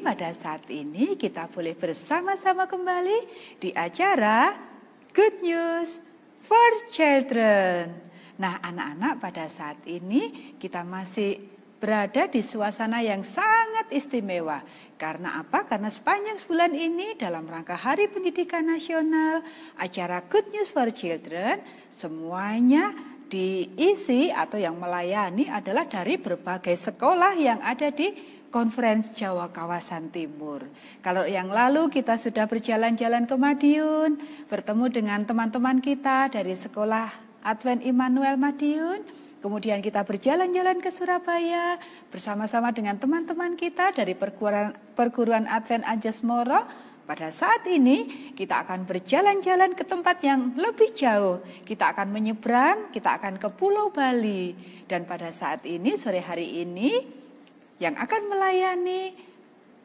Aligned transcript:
pada 0.00 0.34
saat 0.34 0.66
ini 0.70 1.14
kita 1.14 1.46
boleh 1.46 1.78
bersama-sama 1.78 2.66
kembali 2.66 3.18
di 3.62 3.70
acara 3.70 4.50
Good 5.14 5.44
News 5.46 6.02
for 6.42 6.70
Children. 6.90 7.94
Nah, 8.34 8.58
anak-anak 8.58 9.14
pada 9.22 9.46
saat 9.46 9.78
ini 9.86 10.54
kita 10.58 10.82
masih 10.82 11.38
berada 11.78 12.26
di 12.26 12.42
suasana 12.42 13.04
yang 13.04 13.22
sangat 13.22 13.92
istimewa. 13.94 14.64
Karena 14.98 15.38
apa? 15.38 15.68
Karena 15.68 15.92
sepanjang 15.92 16.42
sebulan 16.42 16.72
ini 16.74 17.14
dalam 17.14 17.46
rangka 17.46 17.78
Hari 17.78 18.10
Pendidikan 18.10 18.66
Nasional, 18.66 19.44
acara 19.78 20.24
Good 20.26 20.50
News 20.50 20.74
for 20.74 20.90
Children 20.90 21.62
semuanya 21.92 22.90
diisi 23.30 24.34
atau 24.34 24.58
yang 24.58 24.74
melayani 24.78 25.46
adalah 25.46 25.86
dari 25.86 26.18
berbagai 26.18 26.74
sekolah 26.74 27.38
yang 27.38 27.62
ada 27.62 27.90
di 27.94 28.34
Konferensi 28.54 29.18
Jawa 29.18 29.50
Kawasan 29.50 30.14
Timur. 30.14 30.62
Kalau 31.02 31.26
yang 31.26 31.50
lalu 31.50 31.90
kita 31.90 32.14
sudah 32.14 32.46
berjalan-jalan 32.46 33.26
ke 33.26 33.34
Madiun, 33.34 34.22
bertemu 34.46 34.86
dengan 34.94 35.26
teman-teman 35.26 35.82
kita 35.82 36.30
dari 36.30 36.54
sekolah 36.54 37.10
Advent 37.42 37.82
Immanuel 37.82 38.38
Madiun, 38.38 39.02
kemudian 39.42 39.82
kita 39.82 40.06
berjalan-jalan 40.06 40.78
ke 40.78 40.94
Surabaya 40.94 41.82
bersama-sama 42.14 42.70
dengan 42.70 42.94
teman-teman 42.94 43.58
kita 43.58 43.90
dari 43.90 44.14
perguruan, 44.14 44.70
perguruan 44.94 45.50
Advent 45.50 45.82
Anjas 45.82 46.22
Moro, 46.22 46.62
pada 47.10 47.34
saat 47.34 47.66
ini 47.66 48.30
kita 48.38 48.62
akan 48.62 48.86
berjalan-jalan 48.86 49.74
ke 49.74 49.82
tempat 49.82 50.22
yang 50.22 50.54
lebih 50.54 50.94
jauh. 50.94 51.42
Kita 51.66 51.90
akan 51.90 52.06
menyeberang, 52.06 52.94
kita 52.94 53.18
akan 53.18 53.34
ke 53.34 53.50
Pulau 53.50 53.90
Bali. 53.90 54.54
Dan 54.86 55.10
pada 55.10 55.34
saat 55.34 55.66
ini, 55.66 55.98
sore 55.98 56.22
hari 56.22 56.62
ini, 56.64 57.23
yang 57.84 58.00
akan 58.00 58.32
melayani 58.32 59.12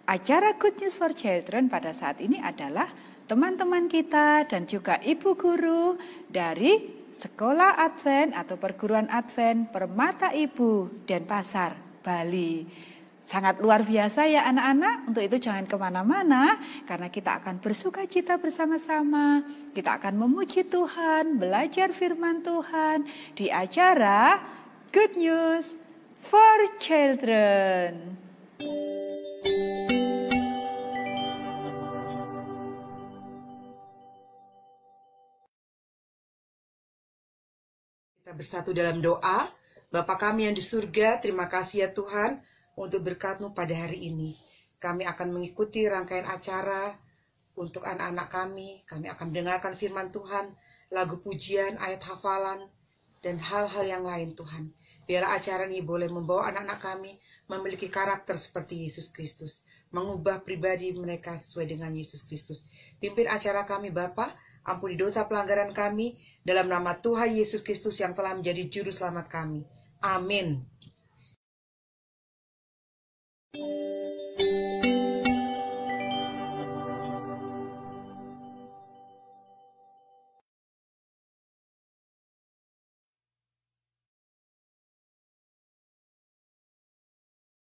acara 0.07 0.55
Good 0.55 0.79
News 0.79 0.95
for 0.95 1.11
Children 1.11 1.67
pada 1.67 1.91
saat 1.91 2.23
ini 2.23 2.39
adalah 2.39 2.87
teman-teman 3.27 3.91
kita 3.91 4.47
dan 4.47 4.63
juga 4.63 5.03
ibu 5.03 5.35
guru 5.35 5.99
dari 6.31 6.95
Sekolah 7.19 7.75
Advent 7.75 8.31
atau 8.31 8.55
Perguruan 8.55 9.11
Advent 9.11 9.75
Permata 9.75 10.31
Ibu 10.31 11.03
Denpasar, 11.03 11.75
Bali. 11.99 12.63
Sangat 13.27 13.59
luar 13.59 13.83
biasa 13.83 14.25
ya 14.25 14.47
anak-anak, 14.47 15.11
untuk 15.11 15.21
itu 15.21 15.37
jangan 15.37 15.67
ke 15.67 15.75
mana-mana 15.75 16.55
karena 16.87 17.11
kita 17.11 17.43
akan 17.43 17.59
bersuka 17.59 18.07
cita 18.07 18.39
bersama-sama. 18.39 19.43
Kita 19.75 19.99
akan 19.99 20.15
memuji 20.15 20.65
Tuhan, 20.65 21.35
belajar 21.35 21.91
firman 21.91 22.41
Tuhan 22.41 23.03
di 23.35 23.51
acara 23.51 24.39
Good 24.89 25.19
News 25.19 25.78
for 26.19 26.59
Children. 26.79 28.19
Kita 38.19 38.31
bersatu 38.35 38.75
dalam 38.75 38.99
doa. 38.99 39.47
Bapa 39.89 40.21
kami 40.21 40.45
yang 40.45 40.53
di 40.53 40.61
surga, 40.61 41.17
terima 41.17 41.49
kasih 41.49 41.87
ya 41.87 41.89
Tuhan 41.89 42.37
untuk 42.77 43.01
berkatmu 43.01 43.57
pada 43.57 43.73
hari 43.73 44.05
ini. 44.05 44.37
Kami 44.77 45.01
akan 45.01 45.33
mengikuti 45.33 45.81
rangkaian 45.89 46.29
acara 46.29 46.93
untuk 47.57 47.83
anak-anak 47.83 48.29
kami. 48.29 48.85
Kami 48.85 49.09
akan 49.09 49.33
mendengarkan 49.33 49.73
firman 49.73 50.13
Tuhan, 50.13 50.53
lagu 50.93 51.17
pujian, 51.19 51.81
ayat 51.81 52.05
hafalan, 52.05 52.69
dan 53.25 53.41
hal-hal 53.41 53.83
yang 53.83 54.05
lain 54.05 54.37
Tuhan. 54.37 54.77
Biarlah 55.09 55.41
acara 55.41 55.65
ini 55.65 55.81
boleh 55.81 56.05
membawa 56.05 56.53
anak-anak 56.53 56.79
kami 56.85 57.17
memiliki 57.49 57.89
karakter 57.89 58.37
seperti 58.37 58.85
Yesus 58.85 59.09
Kristus. 59.09 59.65
Mengubah 59.89 60.45
pribadi 60.45 60.93
mereka 60.93 61.33
sesuai 61.33 61.73
dengan 61.73 61.89
Yesus 61.97 62.21
Kristus. 62.29 62.61
Pimpin 63.01 63.25
acara 63.25 63.65
kami 63.65 63.89
Bapa, 63.89 64.37
ampuni 64.61 65.01
dosa 65.01 65.25
pelanggaran 65.25 65.73
kami, 65.73 66.13
dalam 66.45 66.69
nama 66.69 66.93
Tuhan 67.01 67.33
Yesus 67.33 67.65
Kristus 67.65 67.97
yang 67.97 68.13
telah 68.13 68.37
menjadi 68.37 68.69
juru 68.69 68.93
selamat 68.93 69.33
kami. 69.33 69.65
Amin. 70.05 70.61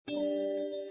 Música 0.10 0.83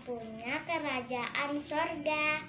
empunya 0.00 0.56
kerajaan 0.64 1.60
sorga. 1.60 2.40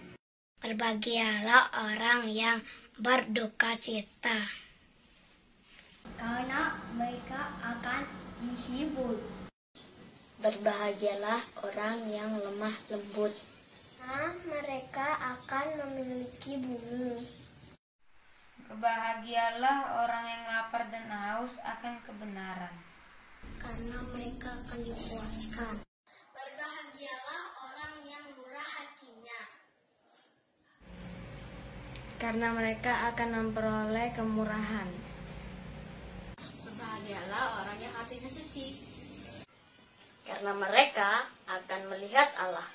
Berbahagialah 0.64 1.68
orang 1.92 2.32
yang 2.32 2.64
berduka 2.96 3.76
cita. 3.76 4.48
Karena 6.16 6.80
mereka 6.96 7.52
akan 7.60 8.08
dihibur. 8.40 9.20
Berbahagialah 10.40 11.44
orang 11.60 12.08
yang 12.08 12.40
lemah 12.40 12.72
lembut. 12.88 13.36
Karena 14.00 14.32
mereka 14.48 15.20
akan 15.36 15.68
memiliki 15.76 16.56
bumi. 16.56 17.28
Berbahagialah 18.72 20.08
orang 20.08 20.24
yang 20.24 20.44
lapar 20.48 20.88
dan 20.88 21.04
haus 21.12 21.60
akan 21.60 22.00
kebenaran. 22.08 22.72
karena 23.62 23.98
mereka 24.10 24.58
akan 24.58 24.80
dipuaskan. 24.82 25.86
Berbahagialah 26.34 27.44
orang 27.62 27.96
yang 28.10 28.26
murah 28.34 28.66
hatinya, 28.66 29.42
Karena 32.22 32.54
mereka 32.54 33.10
akan 33.10 33.30
memperoleh 33.34 34.14
kemurahan. 34.14 34.86
berbahagialah 36.38 37.66
orang 37.66 37.78
yang 37.82 37.94
hatinya 37.98 38.30
suci, 38.30 38.78
Karena 40.22 40.54
mereka 40.54 41.26
akan 41.50 41.82
melihat 41.90 42.30
Allah. 42.38 42.70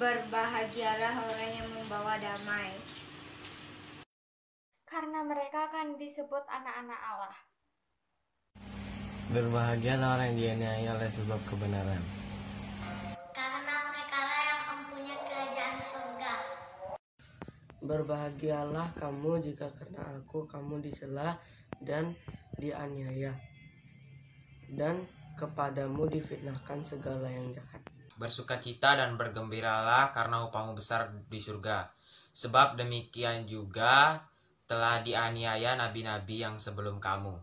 Berbahagialah 0.00 1.12
orang 1.28 1.50
yang 1.60 1.68
membawa 1.76 2.16
damai. 2.16 2.72
Karena 4.88 5.28
mereka 5.28 5.68
akan 5.68 6.00
disebut 6.00 6.48
anak-anak 6.48 7.00
Allah. 7.04 7.36
Berbahagialah 9.28 10.16
orang 10.16 10.32
yang 10.32 10.56
dianiaya 10.56 10.96
oleh 10.96 11.10
sebab 11.12 11.38
kebenaran. 11.44 12.00
karena 13.36 13.74
mereka 13.92 14.18
yang 14.24 14.60
mempunyai 14.72 15.20
kerajaan 15.20 15.78
surga. 15.78 16.19
Berbahagialah 17.80 18.92
kamu 18.96 19.40
jika 19.40 19.68
karena 19.72 20.04
aku 20.20 20.44
kamu 20.44 20.84
disela 20.84 21.36
dan 21.80 22.12
dianiaya. 22.60 23.32
Dan 24.70 25.08
kepadamu 25.40 26.06
difitnahkan 26.12 26.84
segala 26.84 27.26
yang 27.32 27.50
jahat. 27.56 27.80
Bersukacita 28.20 29.00
dan 29.00 29.16
bergembiralah 29.16 30.12
karena 30.12 30.44
upahmu 30.44 30.76
besar 30.76 31.08
di 31.32 31.40
surga. 31.40 31.88
Sebab 32.36 32.76
demikian 32.76 33.48
juga 33.48 34.20
telah 34.68 35.00
dianiaya 35.00 35.74
nabi-nabi 35.74 36.44
yang 36.44 36.60
sebelum 36.60 37.00
kamu. 37.00 37.34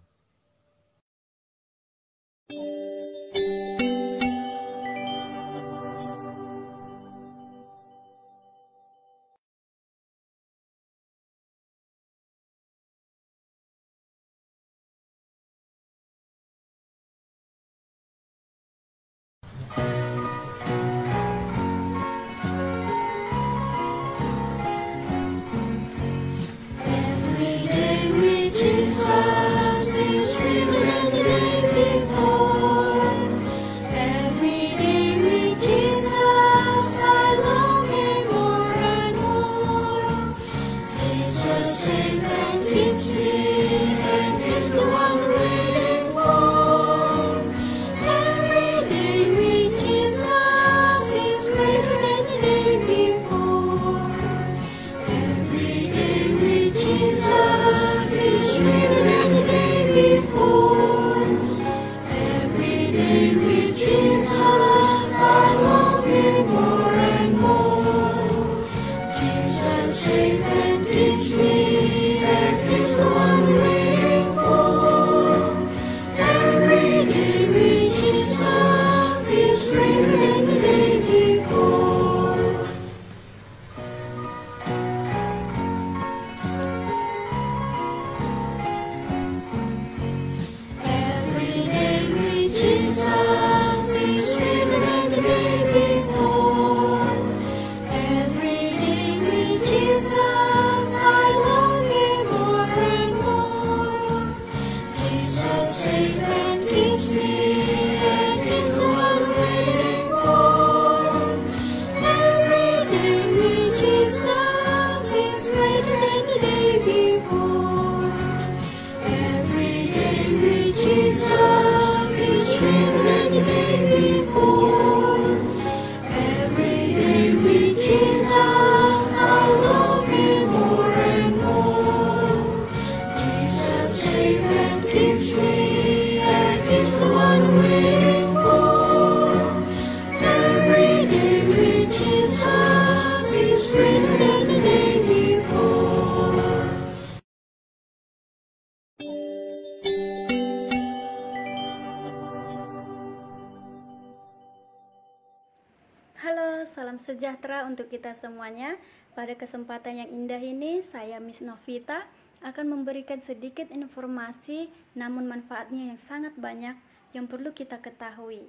Sejahtera 157.58 157.66
untuk 157.66 157.90
kita 157.90 158.14
semuanya. 158.14 158.78
Pada 159.18 159.34
kesempatan 159.34 160.06
yang 160.06 160.10
indah 160.14 160.38
ini, 160.38 160.86
saya 160.86 161.18
Miss 161.18 161.42
Novita 161.42 162.06
akan 162.46 162.70
memberikan 162.70 163.18
sedikit 163.18 163.74
informasi 163.74 164.70
namun 164.94 165.26
manfaatnya 165.26 165.90
yang 165.90 165.98
sangat 165.98 166.38
banyak 166.38 166.78
yang 167.18 167.26
perlu 167.26 167.50
kita 167.50 167.82
ketahui 167.82 168.46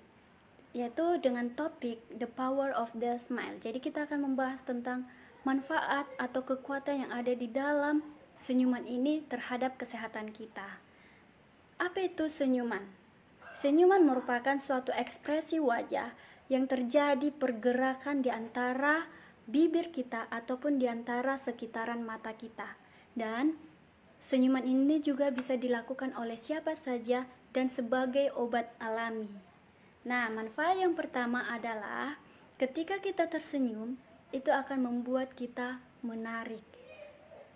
yaitu 0.76 1.16
dengan 1.24 1.48
topik 1.56 1.96
The 2.12 2.28
Power 2.28 2.76
of 2.76 2.92
the 2.92 3.16
Smile. 3.16 3.56
Jadi 3.56 3.80
kita 3.80 4.04
akan 4.04 4.28
membahas 4.28 4.60
tentang 4.60 5.08
manfaat 5.40 6.04
atau 6.20 6.44
kekuatan 6.44 7.08
yang 7.08 7.10
ada 7.16 7.32
di 7.32 7.48
dalam 7.48 8.04
senyuman 8.36 8.84
ini 8.84 9.24
terhadap 9.24 9.80
kesehatan 9.80 10.36
kita. 10.36 10.76
Apa 11.80 12.12
itu 12.12 12.28
senyuman? 12.28 12.84
Senyuman 13.56 14.04
merupakan 14.04 14.60
suatu 14.60 14.92
ekspresi 14.92 15.56
wajah 15.56 16.12
yang 16.49 16.64
terjadi 16.64 17.28
pergerakan 17.33 18.25
di 18.25 18.33
antara 18.33 19.05
bibir 19.49 19.88
kita 19.88 20.28
ataupun 20.28 20.76
di 20.76 20.88
antara 20.88 21.37
sekitaran 21.40 22.05
mata 22.05 22.37
kita. 22.37 22.76
Dan 23.17 23.57
senyuman 24.21 24.64
ini 24.64 25.00
juga 25.00 25.33
bisa 25.33 25.57
dilakukan 25.57 26.12
oleh 26.17 26.37
siapa 26.37 26.76
saja 26.76 27.25
dan 27.52 27.73
sebagai 27.73 28.33
obat 28.37 28.73
alami. 28.81 29.28
Nah, 30.05 30.28
manfaat 30.33 30.81
yang 30.81 30.97
pertama 30.97 31.49
adalah 31.49 32.17
ketika 32.61 33.00
kita 33.00 33.28
tersenyum, 33.28 33.97
itu 34.28 34.52
akan 34.52 34.85
membuat 34.85 35.33
kita 35.33 35.81
menarik. 36.05 36.64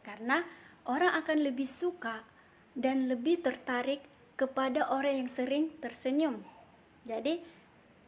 Karena 0.01 0.41
orang 0.89 1.13
akan 1.21 1.39
lebih 1.45 1.69
suka 1.69 2.25
dan 2.73 3.09
lebih 3.09 3.45
tertarik 3.45 4.01
kepada 4.41 4.89
orang 4.89 5.25
yang 5.25 5.31
sering 5.31 5.69
tersenyum. 5.79 6.41
Jadi, 7.05 7.45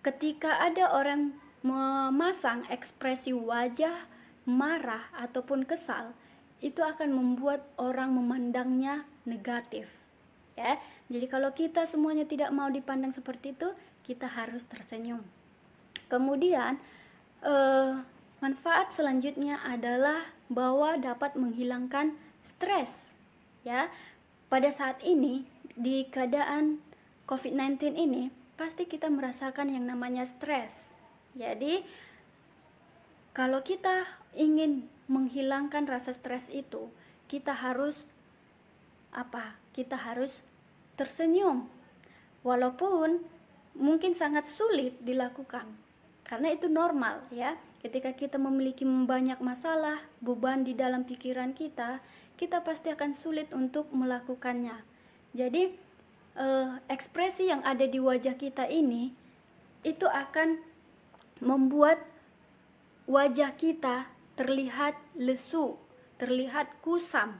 ketika 0.04 0.60
ada 0.60 0.92
orang 0.92 1.32
memasang 1.64 2.68
ekspresi 2.68 3.32
wajah 3.32 4.04
marah 4.44 5.08
ataupun 5.16 5.64
kesal, 5.64 6.12
itu 6.60 6.84
akan 6.84 7.16
membuat 7.16 7.64
orang 7.80 8.12
memandangnya 8.12 9.08
negatif. 9.24 9.88
Ya, 10.54 10.78
jadi 11.08 11.26
kalau 11.26 11.50
kita 11.56 11.88
semuanya 11.88 12.28
tidak 12.28 12.52
mau 12.52 12.68
dipandang 12.68 13.10
seperti 13.16 13.56
itu, 13.56 13.72
kita 14.04 14.28
harus 14.28 14.62
tersenyum. 14.68 15.24
Kemudian, 16.12 16.78
eh, 17.40 17.92
manfaat 18.44 18.92
selanjutnya 18.92 19.64
adalah 19.64 20.30
bahwa 20.52 21.00
dapat 21.00 21.34
menghilangkan 21.34 22.14
stres. 22.44 23.16
Ya, 23.64 23.88
pada 24.52 24.68
saat 24.68 25.00
ini 25.00 25.48
di 25.74 26.04
keadaan 26.12 26.84
COVID-19 27.24 27.96
ini 27.96 28.43
pasti 28.54 28.86
kita 28.86 29.10
merasakan 29.10 29.74
yang 29.74 29.86
namanya 29.86 30.22
stres. 30.26 30.94
Jadi, 31.34 31.82
kalau 33.34 33.66
kita 33.66 34.06
ingin 34.38 34.86
menghilangkan 35.10 35.90
rasa 35.90 36.14
stres 36.14 36.46
itu, 36.54 36.86
kita 37.26 37.50
harus 37.50 38.06
apa? 39.10 39.58
Kita 39.74 39.98
harus 39.98 40.30
tersenyum. 40.94 41.66
Walaupun 42.46 43.26
mungkin 43.74 44.14
sangat 44.14 44.46
sulit 44.46 44.94
dilakukan. 45.02 45.66
Karena 46.24 46.54
itu 46.54 46.70
normal 46.70 47.26
ya. 47.34 47.58
Ketika 47.84 48.16
kita 48.16 48.40
memiliki 48.40 48.86
banyak 48.88 49.44
masalah, 49.44 50.00
beban 50.24 50.64
di 50.64 50.72
dalam 50.72 51.04
pikiran 51.04 51.52
kita, 51.52 52.00
kita 52.40 52.64
pasti 52.64 52.88
akan 52.88 53.12
sulit 53.12 53.52
untuk 53.52 53.92
melakukannya. 53.92 54.80
Jadi, 55.36 55.76
eh, 56.38 56.70
ekspresi 56.90 57.50
yang 57.50 57.62
ada 57.62 57.86
di 57.86 57.98
wajah 57.98 58.34
kita 58.34 58.66
ini 58.70 59.14
itu 59.84 60.06
akan 60.08 60.58
membuat 61.42 62.00
wajah 63.04 63.52
kita 63.54 64.08
terlihat 64.34 64.96
lesu, 65.14 65.76
terlihat 66.16 66.80
kusam. 66.80 67.38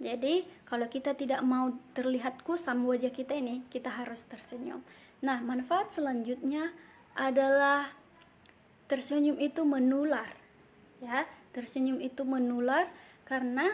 Jadi, 0.00 0.48
kalau 0.64 0.88
kita 0.88 1.12
tidak 1.12 1.44
mau 1.44 1.76
terlihat 1.92 2.40
kusam 2.40 2.88
wajah 2.88 3.12
kita 3.12 3.36
ini, 3.36 3.64
kita 3.68 3.92
harus 3.92 4.24
tersenyum. 4.24 4.80
Nah, 5.20 5.44
manfaat 5.44 5.92
selanjutnya 5.92 6.72
adalah 7.12 7.92
tersenyum 8.88 9.36
itu 9.36 9.60
menular. 9.66 10.32
Ya, 11.04 11.28
tersenyum 11.52 12.00
itu 12.00 12.24
menular 12.24 12.88
karena 13.28 13.68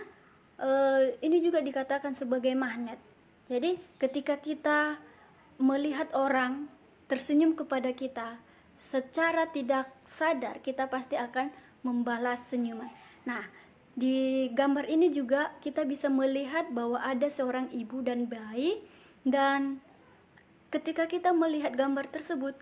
eh, 0.59 1.15
ini 1.23 1.39
juga 1.43 1.63
dikatakan 1.63 2.19
sebagai 2.19 2.55
magnet. 2.59 2.99
Jadi, 3.47 3.79
ketika 4.03 4.39
kita 4.43 4.99
melihat 5.57 6.11
orang 6.13 6.67
tersenyum 7.07 7.55
kepada 7.55 7.95
kita, 7.95 8.43
secara 8.77 9.49
tidak 9.49 9.89
sadar 10.05 10.61
kita 10.61 10.87
pasti 10.87 11.17
akan 11.17 11.49
membalas 11.81 12.45
senyuman. 12.53 12.93
Nah, 13.25 13.49
di 13.97 14.47
gambar 14.53 14.85
ini 14.93 15.09
juga 15.09 15.57
kita 15.65 15.89
bisa 15.89 16.13
melihat 16.13 16.69
bahwa 16.69 17.01
ada 17.01 17.33
seorang 17.33 17.73
ibu 17.73 18.05
dan 18.05 18.29
bayi 18.29 18.85
dan 19.25 19.81
ketika 20.69 21.09
kita 21.09 21.33
melihat 21.33 21.73
gambar 21.73 22.05
tersebut 22.13 22.53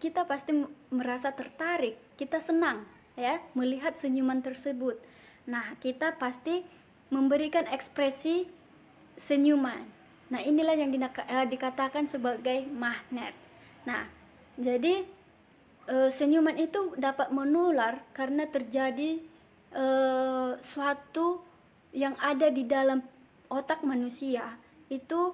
kita 0.00 0.24
pasti 0.24 0.64
merasa 0.88 1.32
tertarik, 1.32 1.96
kita 2.16 2.40
senang 2.40 2.84
ya 3.16 3.40
melihat 3.56 3.96
senyuman 3.96 4.40
tersebut. 4.44 4.96
Nah, 5.48 5.76
kita 5.80 6.16
pasti 6.20 6.64
memberikan 7.08 7.64
ekspresi 7.68 8.48
senyuman. 9.16 9.95
Nah, 10.26 10.42
inilah 10.42 10.74
yang 10.74 10.90
eh, 10.90 11.46
dikatakan 11.46 12.10
sebagai 12.10 12.66
magnet. 12.70 13.34
Nah, 13.86 14.10
jadi 14.58 15.06
e, 15.86 15.96
senyuman 16.10 16.58
itu 16.58 16.96
dapat 16.98 17.30
menular 17.30 18.02
karena 18.12 18.44
terjadi 18.50 19.22
e, 19.70 19.86
suatu 20.60 21.40
yang 21.94 22.18
ada 22.18 22.50
di 22.50 22.66
dalam 22.66 23.00
otak 23.46 23.86
manusia 23.86 24.58
itu 24.90 25.32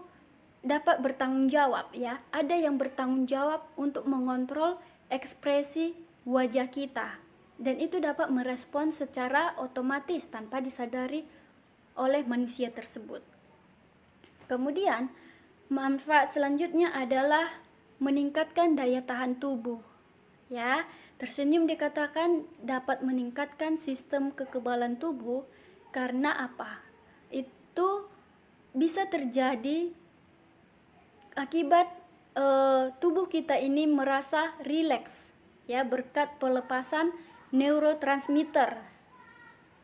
dapat 0.63 1.01
bertanggung 1.01 1.49
jawab 1.49 1.91
ya. 1.97 2.21
Ada 2.31 2.61
yang 2.61 2.77
bertanggung 2.77 3.25
jawab 3.25 3.65
untuk 3.75 4.05
mengontrol 4.05 4.79
ekspresi 5.09 5.97
wajah 6.29 6.71
kita 6.71 7.19
dan 7.59 7.79
itu 7.79 7.99
dapat 7.99 8.31
merespon 8.31 8.95
secara 8.95 9.55
otomatis 9.59 10.27
tanpa 10.31 10.63
disadari 10.63 11.27
oleh 11.99 12.25
manusia 12.25 12.71
tersebut. 12.73 13.21
Kemudian, 14.47 15.13
manfaat 15.73 16.35
selanjutnya 16.35 16.93
adalah 16.93 17.63
meningkatkan 18.03 18.75
daya 18.75 19.03
tahan 19.03 19.39
tubuh. 19.39 19.81
Ya, 20.53 20.85
tersenyum 21.17 21.65
dikatakan 21.65 22.45
dapat 22.61 23.01
meningkatkan 23.01 23.81
sistem 23.81 24.35
kekebalan 24.35 25.01
tubuh 25.01 25.49
karena 25.95 26.35
apa? 26.35 26.83
Itu 27.33 28.11
bisa 28.77 29.09
terjadi 29.09 29.93
akibat 31.33 31.89
uh, 32.37 32.93
tubuh 33.01 33.29
kita 33.29 33.57
ini 33.57 33.89
merasa 33.89 34.53
rileks 34.61 35.33
ya 35.71 35.87
berkat 35.87 36.37
pelepasan 36.37 37.15
neurotransmitter. 37.53 38.81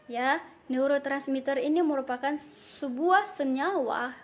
Ya, 0.08 0.40
neurotransmitter 0.72 1.60
ini 1.60 1.84
merupakan 1.84 2.32
sebuah 2.80 3.28
senyawa 3.28 4.16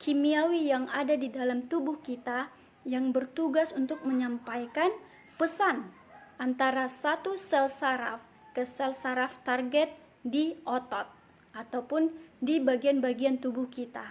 kimiawi 0.00 0.72
yang 0.72 0.88
ada 0.88 1.12
di 1.12 1.28
dalam 1.28 1.68
tubuh 1.68 2.00
kita 2.00 2.48
yang 2.88 3.12
bertugas 3.12 3.76
untuk 3.76 4.00
menyampaikan 4.08 4.88
pesan 5.36 5.92
antara 6.40 6.88
satu 6.88 7.36
sel 7.36 7.68
saraf 7.68 8.24
ke 8.56 8.64
sel 8.64 8.96
saraf 8.96 9.36
target 9.44 9.92
di 10.24 10.56
otot 10.64 11.04
ataupun 11.52 12.08
di 12.40 12.56
bagian-bagian 12.56 13.36
tubuh 13.36 13.68
kita. 13.68 14.04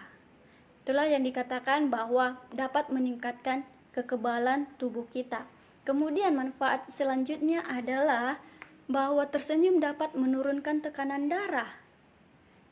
Itulah 0.86 1.10
yang 1.10 1.26
dikatakan 1.26 1.90
bahwa 1.90 2.38
dapat 2.54 2.94
meningkatkan 2.94 3.66
kekebalan 3.94 4.70
tubuh 4.78 5.10
kita. 5.10 5.50
Kemudian 5.86 6.38
manfaat 6.38 6.86
selanjutnya 6.86 7.66
adalah 7.66 8.38
bahwa 8.86 9.26
tersenyum 9.26 9.82
dapat 9.82 10.14
menurunkan 10.14 10.86
tekanan 10.86 11.30
darah. 11.30 11.70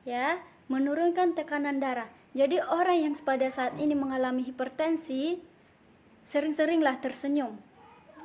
Ya, 0.05 0.41
menurunkan 0.69 1.33
tekanan 1.33 1.81
darah. 1.81 2.09
Jadi 2.37 2.61
orang 2.61 3.01
yang 3.01 3.15
pada 3.25 3.49
saat 3.49 3.73
ini 3.81 3.97
mengalami 3.97 4.45
hipertensi 4.45 5.41
sering-seringlah 6.29 7.01
tersenyum. 7.01 7.57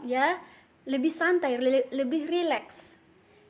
Ya, 0.04 0.36
lebih 0.84 1.08
santai, 1.08 1.56
lebih 1.88 2.28
rileks. 2.28 3.00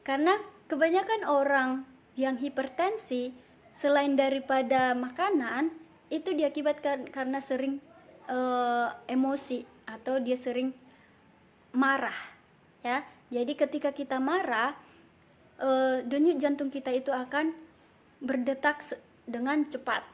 Karena 0.07 0.39
kebanyakan 0.71 1.27
orang 1.27 1.71
yang 2.15 2.39
hipertensi 2.39 3.35
selain 3.75 4.15
daripada 4.15 4.95
makanan 4.95 5.75
itu 6.15 6.31
diakibatkan 6.31 7.11
karena 7.11 7.43
sering 7.43 7.83
uh, 8.31 8.95
emosi 9.11 9.67
atau 9.91 10.23
dia 10.23 10.39
sering 10.39 10.71
marah. 11.75 12.15
Ya. 12.87 13.03
Jadi 13.35 13.59
ketika 13.59 13.91
kita 13.91 14.23
marah, 14.23 14.79
uh, 15.59 16.07
denyut 16.07 16.39
jantung 16.39 16.71
kita 16.71 16.95
itu 16.95 17.11
akan 17.11 17.51
berdetak 18.23 18.85
dengan 19.27 19.67
cepat 19.67 20.12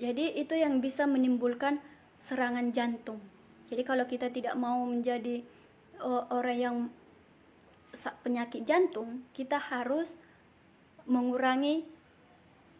jadi 0.00 0.24
itu 0.34 0.54
yang 0.58 0.82
bisa 0.82 1.06
menimbulkan 1.06 1.78
serangan 2.18 2.74
jantung. 2.74 3.22
Jadi 3.70 3.82
kalau 3.86 4.04
kita 4.10 4.28
tidak 4.34 4.58
mau 4.58 4.82
menjadi 4.82 5.46
orang 6.32 6.58
yang 6.58 6.76
penyakit 8.26 8.66
jantung, 8.66 9.22
kita 9.30 9.56
harus 9.56 10.10
mengurangi 11.06 11.86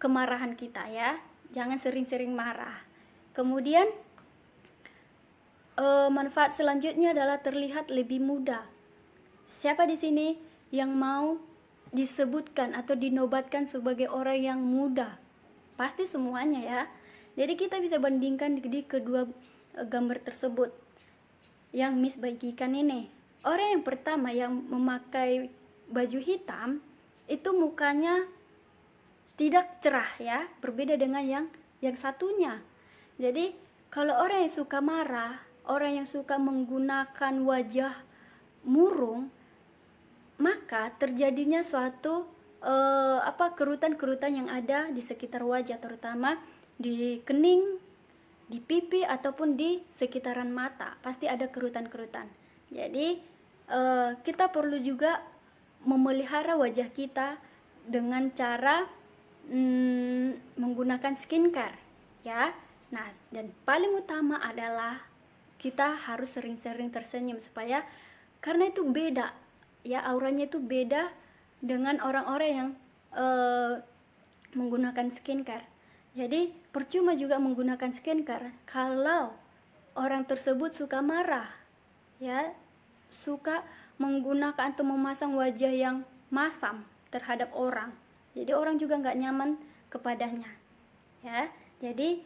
kemarahan 0.02 0.58
kita 0.58 0.90
ya. 0.90 1.22
Jangan 1.54 1.78
sering-sering 1.78 2.34
marah. 2.34 2.82
Kemudian 3.30 3.86
eh, 5.78 6.08
manfaat 6.10 6.58
selanjutnya 6.58 7.14
adalah 7.14 7.38
terlihat 7.38 7.94
lebih 7.94 8.18
muda. 8.18 8.66
Siapa 9.46 9.86
di 9.86 9.94
sini 9.94 10.34
yang 10.74 10.90
mau 10.90 11.38
disebutkan 11.94 12.74
atau 12.74 12.98
dinobatkan 12.98 13.70
sebagai 13.70 14.10
orang 14.10 14.38
yang 14.42 14.60
muda? 14.60 15.23
Pasti 15.74 16.06
semuanya 16.06 16.60
ya. 16.62 16.82
Jadi 17.34 17.58
kita 17.58 17.82
bisa 17.82 17.98
bandingkan 17.98 18.62
di, 18.62 18.82
kedua 18.86 19.26
eh, 19.74 19.86
gambar 19.86 20.22
tersebut 20.22 20.70
yang 21.74 21.98
Miss 21.98 22.14
bagikan 22.14 22.74
ini. 22.78 23.10
Orang 23.42 23.78
yang 23.78 23.84
pertama 23.84 24.30
yang 24.30 24.54
memakai 24.54 25.50
baju 25.90 26.18
hitam 26.22 26.80
itu 27.26 27.50
mukanya 27.52 28.24
tidak 29.34 29.82
cerah 29.82 30.14
ya, 30.22 30.46
berbeda 30.62 30.94
dengan 30.94 31.26
yang 31.26 31.46
yang 31.82 31.98
satunya. 31.98 32.62
Jadi 33.18 33.52
kalau 33.90 34.14
orang 34.18 34.46
yang 34.46 34.54
suka 34.54 34.78
marah, 34.78 35.42
orang 35.66 36.02
yang 36.02 36.08
suka 36.08 36.38
menggunakan 36.38 37.34
wajah 37.42 37.94
murung, 38.64 39.28
maka 40.38 40.90
terjadinya 40.96 41.62
suatu 41.62 42.26
eh, 42.64 43.18
apa 43.20 43.52
kerutan-kerutan 43.52 44.32
yang 44.32 44.48
ada 44.48 44.88
di 44.88 45.04
sekitar 45.04 45.44
wajah, 45.44 45.76
terutama 45.78 46.40
di 46.80 47.20
kening, 47.22 47.78
di 48.48 48.58
pipi 48.58 49.04
ataupun 49.04 49.54
di 49.54 49.84
sekitaran 49.92 50.48
mata. 50.48 50.96
Pasti 51.04 51.28
ada 51.28 51.46
kerutan-kerutan. 51.52 52.26
Jadi 52.72 53.20
eh, 53.68 54.10
kita 54.24 54.48
perlu 54.48 54.80
juga 54.80 55.20
memelihara 55.84 56.56
wajah 56.56 56.88
kita 56.88 57.36
dengan 57.84 58.32
cara 58.32 58.88
mm, 59.52 60.56
menggunakan 60.56 61.14
skincare 61.14 61.76
ya. 62.24 62.56
Nah, 62.90 63.10
dan 63.28 63.52
paling 63.68 63.92
utama 63.92 64.40
adalah 64.40 65.04
kita 65.60 65.96
harus 65.96 66.36
sering-sering 66.36 66.92
tersenyum 66.92 67.40
supaya 67.40 67.84
karena 68.44 68.68
itu 68.68 68.84
beda 68.84 69.32
ya 69.80 70.04
auranya 70.04 70.44
itu 70.44 70.60
beda 70.60 71.08
dengan 71.64 71.96
orang-orang 72.04 72.50
yang 72.52 72.68
eh, 73.16 73.80
menggunakan 74.52 75.08
skincare. 75.08 75.64
Jadi 76.14 76.52
percuma 76.70 77.16
juga 77.16 77.40
menggunakan 77.40 77.90
skincare 77.90 78.54
kalau 78.68 79.34
orang 79.96 80.28
tersebut 80.28 80.76
suka 80.76 81.00
marah, 81.00 81.50
ya 82.20 82.54
suka 83.10 83.66
menggunakan 83.98 84.76
atau 84.76 84.84
memasang 84.86 85.34
wajah 85.34 85.72
yang 85.72 85.96
masam 86.30 86.86
terhadap 87.10 87.50
orang. 87.56 87.90
Jadi 88.36 88.50
orang 88.54 88.78
juga 88.78 88.98
nggak 88.98 89.18
nyaman 89.18 89.58
kepadanya, 89.90 90.50
ya. 91.22 91.50
Jadi 91.82 92.22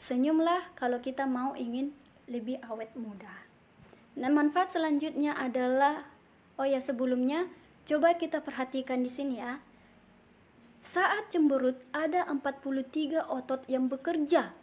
senyumlah 0.00 0.76
kalau 0.76 1.00
kita 1.04 1.28
mau 1.28 1.52
ingin 1.56 1.92
lebih 2.24 2.60
awet 2.68 2.92
muda. 2.96 3.32
Nah 4.16 4.32
manfaat 4.32 4.72
selanjutnya 4.72 5.36
adalah, 5.36 6.08
oh 6.56 6.64
ya 6.68 6.80
sebelumnya 6.80 7.48
coba 7.90 8.14
kita 8.14 8.38
perhatikan 8.38 9.02
di 9.02 9.10
sini 9.10 9.42
ya. 9.42 9.58
Saat 10.86 11.34
cemberut 11.34 11.74
ada 11.90 12.22
43 12.30 13.26
otot 13.26 13.66
yang 13.66 13.90
bekerja. 13.90 14.54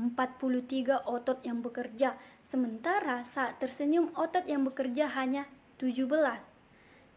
43 0.00 1.04
otot 1.04 1.44
yang 1.44 1.60
bekerja. 1.60 2.16
Sementara 2.48 3.20
saat 3.20 3.60
tersenyum 3.60 4.08
otot 4.16 4.48
yang 4.48 4.64
bekerja 4.64 5.12
hanya 5.12 5.44
17. 5.76 6.08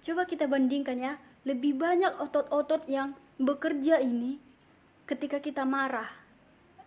Coba 0.03 0.27
kita 0.27 0.51
bandingkan 0.51 0.99
ya, 0.99 1.15
lebih 1.47 1.79
banyak 1.79 2.11
otot-otot 2.19 2.83
yang 2.91 3.15
bekerja 3.39 4.03
ini 4.03 4.43
ketika 5.07 5.39
kita 5.39 5.63
marah. 5.63 6.11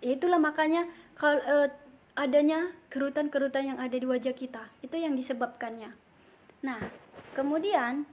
Itulah 0.05 0.37
makanya 0.37 0.85
kalau 1.17 1.41
eh, 1.41 1.73
adanya 2.13 2.77
kerutan-kerutan 2.93 3.73
yang 3.73 3.79
ada 3.81 3.97
di 3.97 4.05
wajah 4.05 4.37
kita. 4.37 4.69
Itu 4.85 5.01
yang 5.01 5.17
disebabkannya. 5.17 5.97
Nah, 6.61 6.81
kemudian 7.33 8.05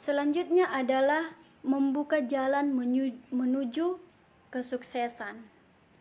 selanjutnya 0.00 0.72
adalah 0.72 1.36
membuka 1.60 2.24
jalan 2.24 2.72
menuju, 3.28 4.00
kesuksesan. 4.48 5.44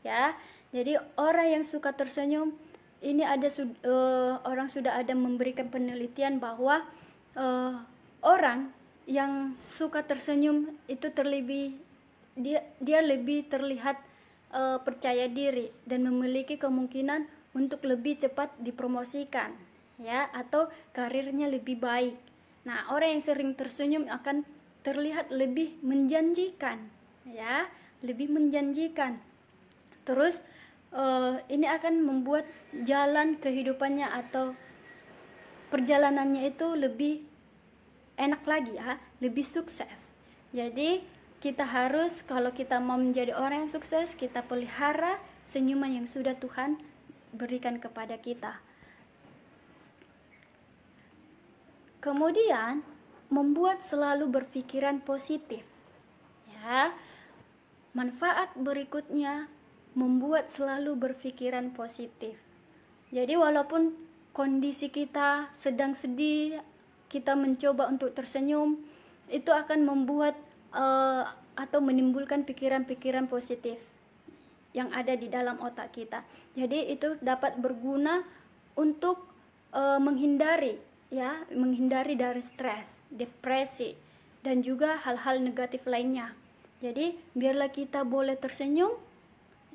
Ya. 0.07 0.39
Jadi 0.71 0.95
orang 1.19 1.59
yang 1.59 1.63
suka 1.67 1.91
tersenyum 1.91 2.55
ini 3.03 3.25
ada 3.25 3.49
uh, 3.83 4.39
orang 4.47 4.71
sudah 4.71 4.95
ada 4.95 5.12
memberikan 5.17 5.67
penelitian 5.67 6.38
bahwa 6.38 6.85
uh, 7.35 7.83
orang 8.21 8.71
yang 9.09 9.57
suka 9.79 10.05
tersenyum 10.05 10.77
itu 10.85 11.09
terlebih 11.09 11.73
dia 12.38 12.62
dia 12.77 13.01
lebih 13.01 13.49
terlihat 13.49 13.97
uh, 14.53 14.77
percaya 14.85 15.25
diri 15.25 15.73
dan 15.89 16.05
memiliki 16.05 16.62
kemungkinan 16.62 17.25
untuk 17.57 17.81
lebih 17.89 18.21
cepat 18.21 18.53
dipromosikan 18.62 19.57
ya 19.97 20.29
atau 20.29 20.69
karirnya 20.93 21.49
lebih 21.49 21.81
baik. 21.81 22.29
Nah, 22.69 22.86
orang 22.93 23.17
yang 23.17 23.23
sering 23.25 23.58
tersenyum 23.58 24.05
akan 24.05 24.45
terlihat 24.86 25.34
lebih 25.34 25.82
menjanjikan 25.82 26.86
ya, 27.25 27.65
lebih 28.05 28.29
menjanjikan. 28.29 29.17
Terus 30.05 30.38
uh, 30.93 31.41
ini 31.49 31.65
akan 31.65 32.05
membuat 32.05 32.45
jalan 32.86 33.41
kehidupannya 33.41 34.05
atau 34.05 34.53
perjalanannya 35.73 36.45
itu 36.45 36.77
lebih 36.77 37.25
enak 38.21 38.45
lagi 38.45 38.77
ya, 38.77 39.01
lebih 39.17 39.49
sukses. 39.49 40.13
Jadi 40.53 41.01
kita 41.41 41.65
harus 41.65 42.21
kalau 42.21 42.53
kita 42.53 42.77
mau 42.77 43.01
menjadi 43.01 43.34
orang 43.34 43.65
yang 43.65 43.71
sukses, 43.73 44.13
kita 44.13 44.45
pelihara 44.45 45.17
senyuman 45.49 45.89
yang 45.89 46.05
sudah 46.05 46.38
Tuhan 46.38 46.77
berikan 47.34 47.82
kepada 47.82 48.21
kita. 48.21 48.62
Kemudian 51.99 52.81
membuat 53.27 53.83
selalu 53.83 54.31
berpikiran 54.31 55.03
positif. 55.03 55.63
Ya. 56.47 56.95
Manfaat 57.91 58.53
berikutnya 58.55 59.49
membuat 59.97 60.47
selalu 60.47 60.95
berpikiran 60.95 61.73
positif. 61.73 62.38
Jadi 63.09 63.33
walaupun 63.33 63.97
kondisi 64.31 64.93
kita 64.93 65.49
sedang 65.57 65.97
sedih 65.97 66.62
kita 67.09 67.33
mencoba 67.33 67.89
untuk 67.89 68.13
tersenyum, 68.13 68.77
itu 69.33 69.49
akan 69.49 69.81
membuat 69.81 70.38
uh, 70.71 71.25
atau 71.57 71.81
menimbulkan 71.81 72.45
pikiran-pikiran 72.45 73.25
positif 73.25 73.81
yang 74.71 74.93
ada 74.93 75.17
di 75.17 75.25
dalam 75.27 75.57
otak 75.59 75.91
kita. 75.97 76.21
Jadi 76.53 76.93
itu 76.93 77.17
dapat 77.19 77.57
berguna 77.57 78.21
untuk 78.77 79.25
uh, 79.73 79.97
menghindari 79.97 80.77
ya, 81.10 81.45
menghindari 81.54 82.17
dari 82.17 82.41
stres, 82.41 83.02
depresi 83.10 83.93
dan 84.45 84.63
juga 84.63 84.98
hal-hal 85.04 85.43
negatif 85.43 85.86
lainnya. 85.86 86.34
Jadi 86.80 87.19
biarlah 87.36 87.69
kita 87.69 88.08
boleh 88.08 88.39
tersenyum 88.39 88.95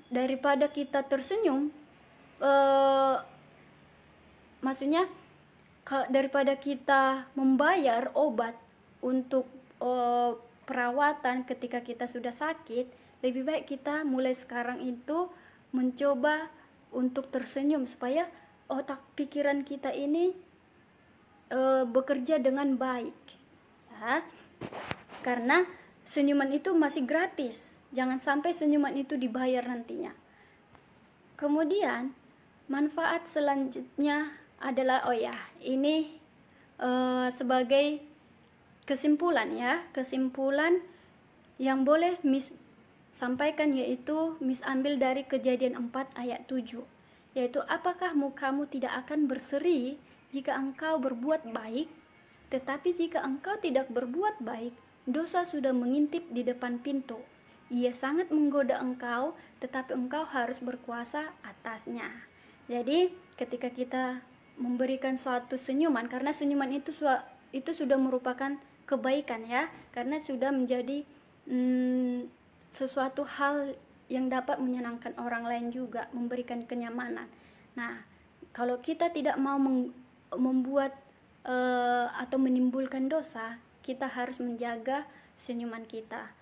daripada 0.09 0.73
kita 0.73 1.05
tersenyum 1.05 1.69
uh, 2.41 3.21
maksudnya 4.65 5.05
daripada 6.09 6.57
kita 6.57 7.29
membayar 7.37 8.09
obat 8.17 8.57
untuk 9.05 9.45
uh, 9.85 10.33
perawatan 10.65 11.45
ketika 11.45 11.85
kita 11.85 12.09
sudah 12.09 12.33
sakit, 12.33 12.89
lebih 13.21 13.45
baik 13.45 13.69
kita 13.69 14.01
mulai 14.01 14.33
sekarang 14.33 14.81
itu 14.81 15.29
mencoba 15.77 16.49
untuk 16.89 17.29
tersenyum 17.29 17.85
supaya 17.85 18.33
otak 18.65 19.05
pikiran 19.13 19.61
kita 19.61 19.93
ini 19.93 20.33
uh, 21.51 21.85
bekerja 21.89 22.41
dengan 22.41 22.77
baik. 22.79 23.17
Ya. 23.99 24.23
Karena 25.25 25.65
senyuman 26.05 26.53
itu 26.53 26.73
masih 26.77 27.05
gratis. 27.09 27.81
Jangan 27.91 28.21
sampai 28.21 28.53
senyuman 28.53 28.95
itu 28.95 29.17
dibayar 29.17 29.65
nantinya. 29.65 30.13
Kemudian, 31.35 32.15
manfaat 32.69 33.29
selanjutnya 33.29 34.41
adalah 34.63 35.05
oh 35.05 35.13
ya 35.13 35.37
ini 35.61 36.17
uh, 36.81 37.29
sebagai 37.29 38.01
kesimpulan 38.89 39.53
ya 39.53 39.85
kesimpulan 39.93 40.81
yang 41.61 41.85
boleh 41.85 42.17
Miss 42.25 42.53
sampaikan 43.13 43.77
yaitu 43.77 44.37
Miss 44.41 44.65
ambil 44.65 44.97
dari 44.97 45.29
kejadian 45.29 45.93
4 45.93 46.17
ayat 46.17 46.49
7 46.49 46.81
yaitu 47.37 47.61
apakah 47.69 48.17
mukamu 48.17 48.65
tidak 48.65 49.05
akan 49.05 49.29
berseri 49.29 50.01
jika 50.35 50.59
engkau 50.59 50.99
berbuat 50.99 51.47
baik 51.55 51.87
tetapi 52.51 52.91
jika 52.95 53.23
engkau 53.23 53.55
tidak 53.63 53.87
berbuat 53.91 54.43
baik 54.43 54.75
dosa 55.07 55.45
sudah 55.45 55.75
mengintip 55.75 56.25
di 56.33 56.47
depan 56.47 56.81
pintu. 56.81 57.21
Ia 57.73 57.93
sangat 57.93 58.29
menggoda 58.31 58.79
engkau 58.79 59.35
tetapi 59.61 59.97
engkau 59.97 60.23
harus 60.23 60.61
berkuasa 60.61 61.33
atasnya. 61.43 62.11
Jadi 62.69 63.13
ketika 63.37 63.69
kita 63.73 64.05
memberikan 64.61 65.19
suatu 65.19 65.59
senyuman 65.59 66.07
karena 66.07 66.31
senyuman 66.31 66.71
itu 66.71 66.95
itu 67.51 67.71
sudah 67.75 67.99
merupakan 67.99 68.55
kebaikan 68.85 69.49
ya 69.49 69.73
karena 69.91 70.21
sudah 70.21 70.53
menjadi 70.53 71.03
hmm, 71.49 72.29
sesuatu 72.71 73.25
hal 73.25 73.75
yang 74.13 74.29
dapat 74.29 74.61
menyenangkan 74.61 75.17
orang 75.17 75.49
lain 75.49 75.67
juga 75.73 76.07
memberikan 76.13 76.63
kenyamanan. 76.69 77.27
Nah 77.75 78.05
kalau 78.55 78.79
kita 78.79 79.11
tidak 79.11 79.35
mau 79.41 79.59
membuat 80.37 80.97
uh, 81.47 82.13
atau 82.19 82.39
menimbulkan 82.41 83.11
dosa 83.11 83.59
kita 83.85 84.09
harus 84.09 84.41
menjaga 84.41 85.05
senyuman 85.37 85.85
kita 85.85 86.33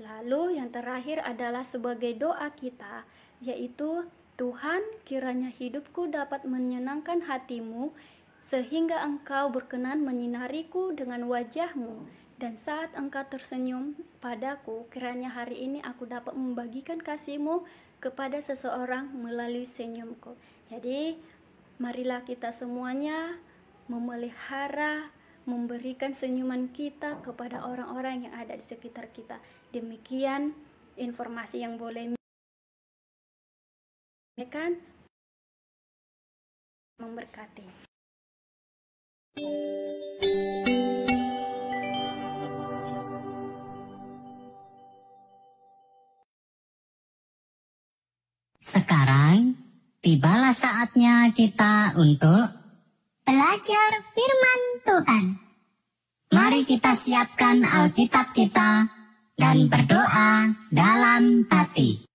Lalu 0.00 0.56
yang 0.56 0.72
terakhir 0.72 1.20
adalah 1.20 1.60
sebagai 1.60 2.16
doa 2.16 2.48
kita, 2.56 3.04
yaitu 3.44 4.08
Tuhan 4.40 4.80
kiranya 5.04 5.52
hidupku 5.52 6.08
dapat 6.08 6.48
menyenangkan 6.48 7.28
hatimu, 7.28 7.92
sehingga 8.40 9.04
engkau 9.04 9.52
berkenan 9.52 10.00
menyinariku 10.00 10.96
dengan 10.96 11.28
wajahmu, 11.28 12.08
dan 12.40 12.56
saat 12.56 12.96
engkau 12.96 13.28
tersenyum 13.28 13.92
padaku, 14.24 14.88
kiranya 14.88 15.28
hari 15.28 15.68
ini 15.68 15.84
aku 15.84 16.08
dapat 16.08 16.32
membagikan 16.32 16.96
kasihmu 16.96 17.68
kepada 18.00 18.40
seseorang 18.40 19.12
melalui 19.12 19.68
senyumku. 19.68 20.32
Jadi, 20.72 21.20
marilah 21.80 22.20
kita 22.28 22.52
semuanya 22.52 23.40
memelihara 23.88 25.08
memberikan 25.48 26.12
senyuman 26.12 26.68
kita 26.68 27.24
kepada 27.24 27.64
orang-orang 27.64 28.28
yang 28.28 28.34
ada 28.36 28.52
di 28.52 28.60
sekitar 28.60 29.08
kita. 29.16 29.40
Demikian 29.72 30.52
informasi 31.00 31.64
yang 31.64 31.80
boleh 31.80 32.12
kan 34.52 34.72
memberkati. 37.00 37.64
Sekarang 48.60 49.69
tibalah 50.00 50.56
saatnya 50.56 51.28
kita 51.36 51.92
untuk 52.00 52.48
belajar 53.24 53.90
firman 54.16 54.60
Tuhan. 54.80 55.24
Mari 56.32 56.64
kita 56.64 56.96
siapkan 56.96 57.60
Alkitab 57.60 58.32
kita 58.32 58.88
dan 59.36 59.68
berdoa 59.68 60.56
dalam 60.72 61.44
hati. 61.52 62.10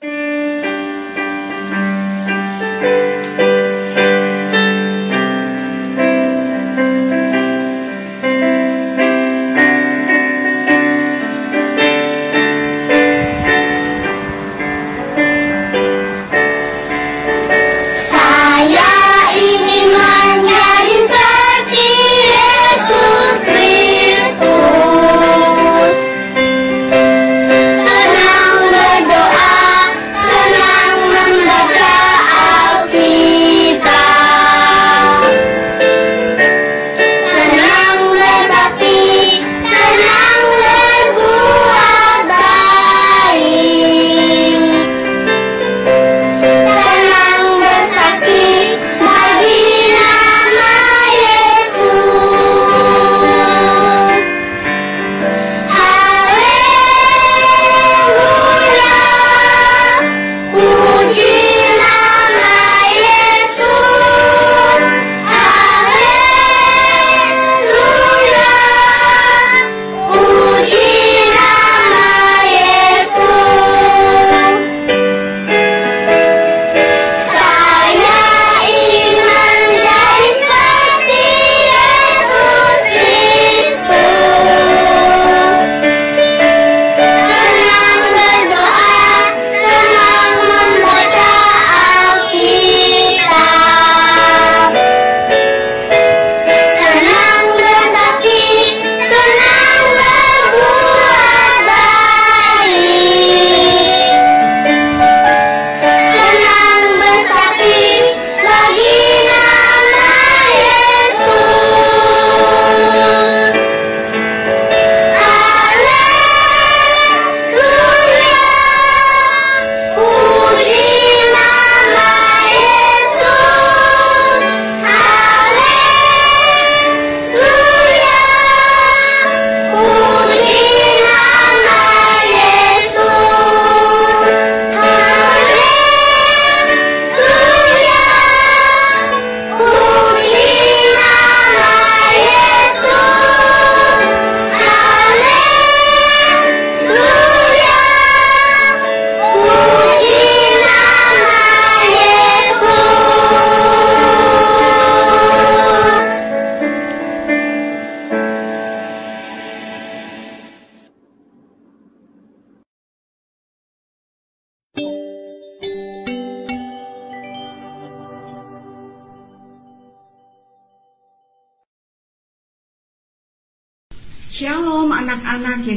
Shalom 0.00 0.29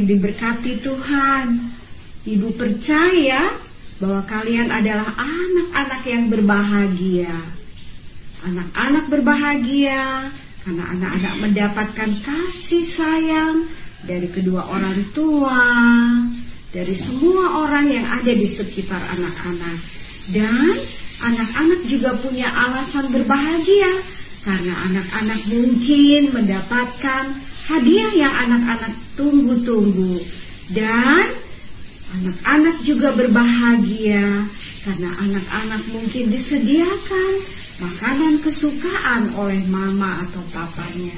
yang 0.04 0.20
diberkati 0.20 0.84
Tuhan. 0.84 1.64
Ibu 2.28 2.60
percaya 2.60 3.40
bahwa 4.04 4.20
kalian 4.28 4.68
adalah 4.68 5.08
anak-anak 5.16 6.04
yang 6.04 6.28
berbahagia. 6.28 7.32
Anak-anak 8.44 9.08
berbahagia 9.08 10.28
karena 10.68 10.84
anak-anak 10.92 11.34
mendapatkan 11.40 12.12
kasih 12.20 12.84
sayang 12.84 13.64
dari 14.04 14.28
kedua 14.28 14.68
orang 14.68 15.08
tua, 15.16 15.72
dari 16.76 16.96
semua 17.00 17.64
orang 17.64 17.88
yang 17.88 18.04
ada 18.04 18.32
di 18.36 18.48
sekitar 18.48 19.00
anak-anak. 19.00 19.80
Dan 20.36 20.76
anak-anak 21.24 21.80
juga 21.88 22.12
punya 22.20 22.52
alasan 22.52 23.08
berbahagia 23.08 23.92
karena 24.44 24.76
anak-anak 24.92 25.40
mungkin 25.48 26.22
mendapatkan 26.36 27.24
hadiah 27.72 28.12
yang 28.12 28.36
anak-anak 28.44 29.03
tunggu-tunggu. 29.16 30.18
Dan 30.74 31.44
Anak-anak 32.14 32.78
juga 32.86 33.10
berbahagia 33.18 34.22
karena 34.86 35.10
anak-anak 35.18 35.82
mungkin 35.90 36.30
disediakan 36.30 37.32
makanan 37.82 38.38
kesukaan 38.46 39.34
oleh 39.34 39.58
mama 39.66 40.22
atau 40.22 40.46
papanya. 40.54 41.18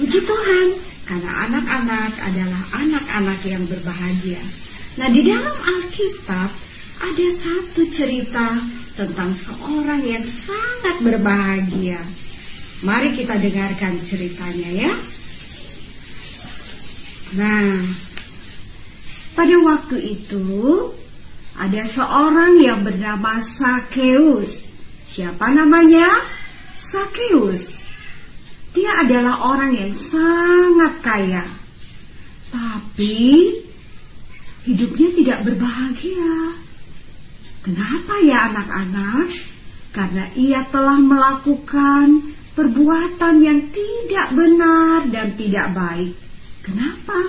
Puji 0.00 0.24
Tuhan, 0.24 0.66
karena 1.04 1.30
anak-anak 1.44 2.12
adalah 2.24 2.62
anak-anak 2.72 3.40
yang 3.44 3.68
berbahagia. 3.68 4.40
Nah, 4.96 5.12
di 5.12 5.28
dalam 5.28 5.56
Alkitab 5.60 6.50
ada 7.04 7.26
satu 7.36 7.84
cerita 7.92 8.48
tentang 8.96 9.36
seorang 9.36 10.08
yang 10.08 10.24
sangat 10.24 11.04
berbahagia. 11.04 12.00
Mari 12.80 13.12
kita 13.12 13.36
dengarkan 13.36 14.00
ceritanya 14.00 14.88
ya. 14.88 14.92
Nah, 17.34 17.82
pada 19.34 19.56
waktu 19.58 19.98
itu 20.14 20.54
ada 21.58 21.82
seorang 21.82 22.62
yang 22.62 22.86
bernama 22.86 23.42
Sakeus. 23.42 24.70
Siapa 25.02 25.50
namanya? 25.50 26.06
Sakeus. 26.78 27.82
Dia 28.74 29.02
adalah 29.02 29.50
orang 29.50 29.74
yang 29.74 29.94
sangat 29.94 30.94
kaya. 31.02 31.46
Tapi 32.54 33.50
hidupnya 34.66 35.08
tidak 35.18 35.38
berbahagia. 35.42 36.58
Kenapa 37.66 38.14
ya 38.22 38.50
anak-anak? 38.54 39.26
Karena 39.90 40.26
ia 40.38 40.62
telah 40.70 40.98
melakukan 41.02 42.34
perbuatan 42.54 43.42
yang 43.42 43.58
tidak 43.74 44.30
benar 44.34 45.06
dan 45.10 45.34
tidak 45.34 45.70
baik. 45.74 46.23
Kenapa? 46.64 47.20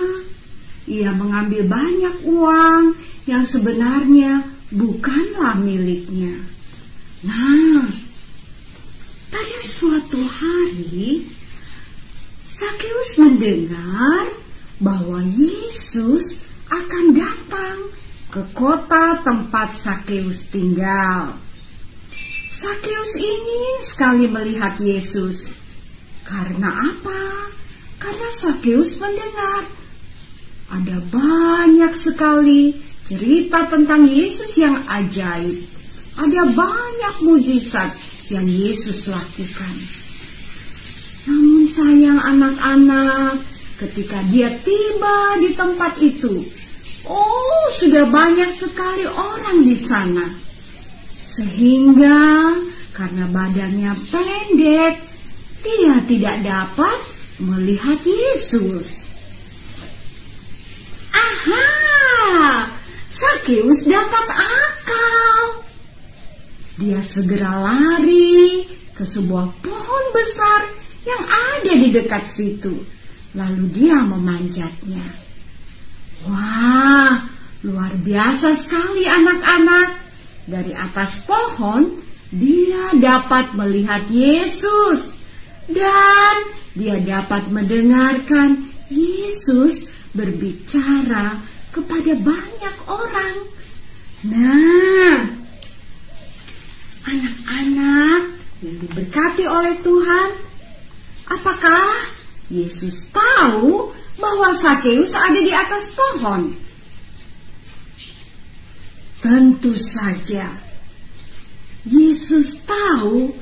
Ia 0.88 1.12
mengambil 1.12 1.68
banyak 1.68 2.24
uang 2.24 2.96
yang 3.28 3.44
sebenarnya 3.44 4.40
bukanlah 4.72 5.60
miliknya. 5.60 6.40
Nah, 7.26 7.84
pada 9.28 9.58
suatu 9.60 10.20
hari 10.24 11.26
Sakeus 12.48 13.20
mendengar 13.20 14.32
bahwa 14.80 15.20
Yesus 15.20 16.46
akan 16.72 17.12
datang 17.12 17.78
ke 18.32 18.40
kota 18.56 19.20
tempat 19.20 19.76
Sakeus 19.76 20.48
tinggal. 20.48 21.36
Sakeus 22.48 23.12
ingin 23.20 23.76
sekali 23.84 24.24
melihat 24.32 24.80
Yesus. 24.80 25.60
Karena 26.24 26.72
apa? 26.90 27.52
Karena 28.06 28.30
Sakeus 28.30 29.02
mendengar 29.02 29.66
ada 30.70 30.96
banyak 31.10 31.90
sekali 31.90 32.70
cerita 33.02 33.66
tentang 33.66 34.06
Yesus 34.06 34.54
yang 34.54 34.78
ajaib. 34.86 35.58
Ada 36.14 36.46
banyak 36.54 37.14
mujizat 37.26 37.90
yang 38.30 38.46
Yesus 38.46 39.10
lakukan. 39.10 39.74
Namun 41.26 41.66
sayang 41.66 42.22
anak-anak, 42.22 43.42
ketika 43.82 44.22
dia 44.30 44.54
tiba 44.62 45.42
di 45.42 45.50
tempat 45.58 45.98
itu, 45.98 46.46
oh 47.10 47.62
sudah 47.74 48.06
banyak 48.06 48.54
sekali 48.54 49.02
orang 49.02 49.66
di 49.66 49.74
sana. 49.74 50.30
Sehingga 51.26 52.54
karena 52.94 53.26
badannya 53.34 53.92
pendek, 54.14 54.94
dia 55.66 55.94
tidak 56.06 56.36
dapat 56.46 57.15
melihat 57.40 58.00
Yesus. 58.00 59.08
Aha, 61.12 61.68
Sakeus 63.12 63.84
dapat 63.84 64.26
akal. 64.32 65.42
Dia 66.80 67.00
segera 67.04 67.56
lari 67.60 68.64
ke 68.96 69.04
sebuah 69.04 69.48
pohon 69.60 70.04
besar 70.16 70.60
yang 71.04 71.22
ada 71.24 71.72
di 71.76 71.88
dekat 71.92 72.24
situ. 72.28 72.72
Lalu 73.36 73.64
dia 73.72 74.00
memanjatnya. 74.00 75.04
Wah, 76.24 77.20
luar 77.64 77.92
biasa 78.00 78.56
sekali 78.56 79.04
anak-anak. 79.04 80.08
Dari 80.46 80.72
atas 80.72 81.20
pohon, 81.28 82.00
dia 82.32 82.96
dapat 82.96 83.52
melihat 83.52 84.08
Yesus. 84.08 85.20
Dan 85.68 86.55
dia 86.76 87.00
dapat 87.00 87.48
mendengarkan 87.48 88.68
Yesus 88.92 89.88
berbicara 90.12 91.40
kepada 91.72 92.12
banyak 92.20 92.76
orang. 92.84 93.36
Nah, 94.28 95.16
anak-anak 97.08 98.22
yang 98.60 98.76
diberkati 98.84 99.44
oleh 99.48 99.80
Tuhan, 99.80 100.28
apakah 101.32 101.88
Yesus 102.52 103.08
tahu 103.08 103.96
bahwa 104.20 104.52
Sakeus 104.52 105.16
ada 105.16 105.40
di 105.40 105.52
atas 105.52 105.96
pohon? 105.96 106.52
Tentu 109.24 109.72
saja, 109.72 110.52
Yesus 111.88 112.62
tahu 112.68 113.32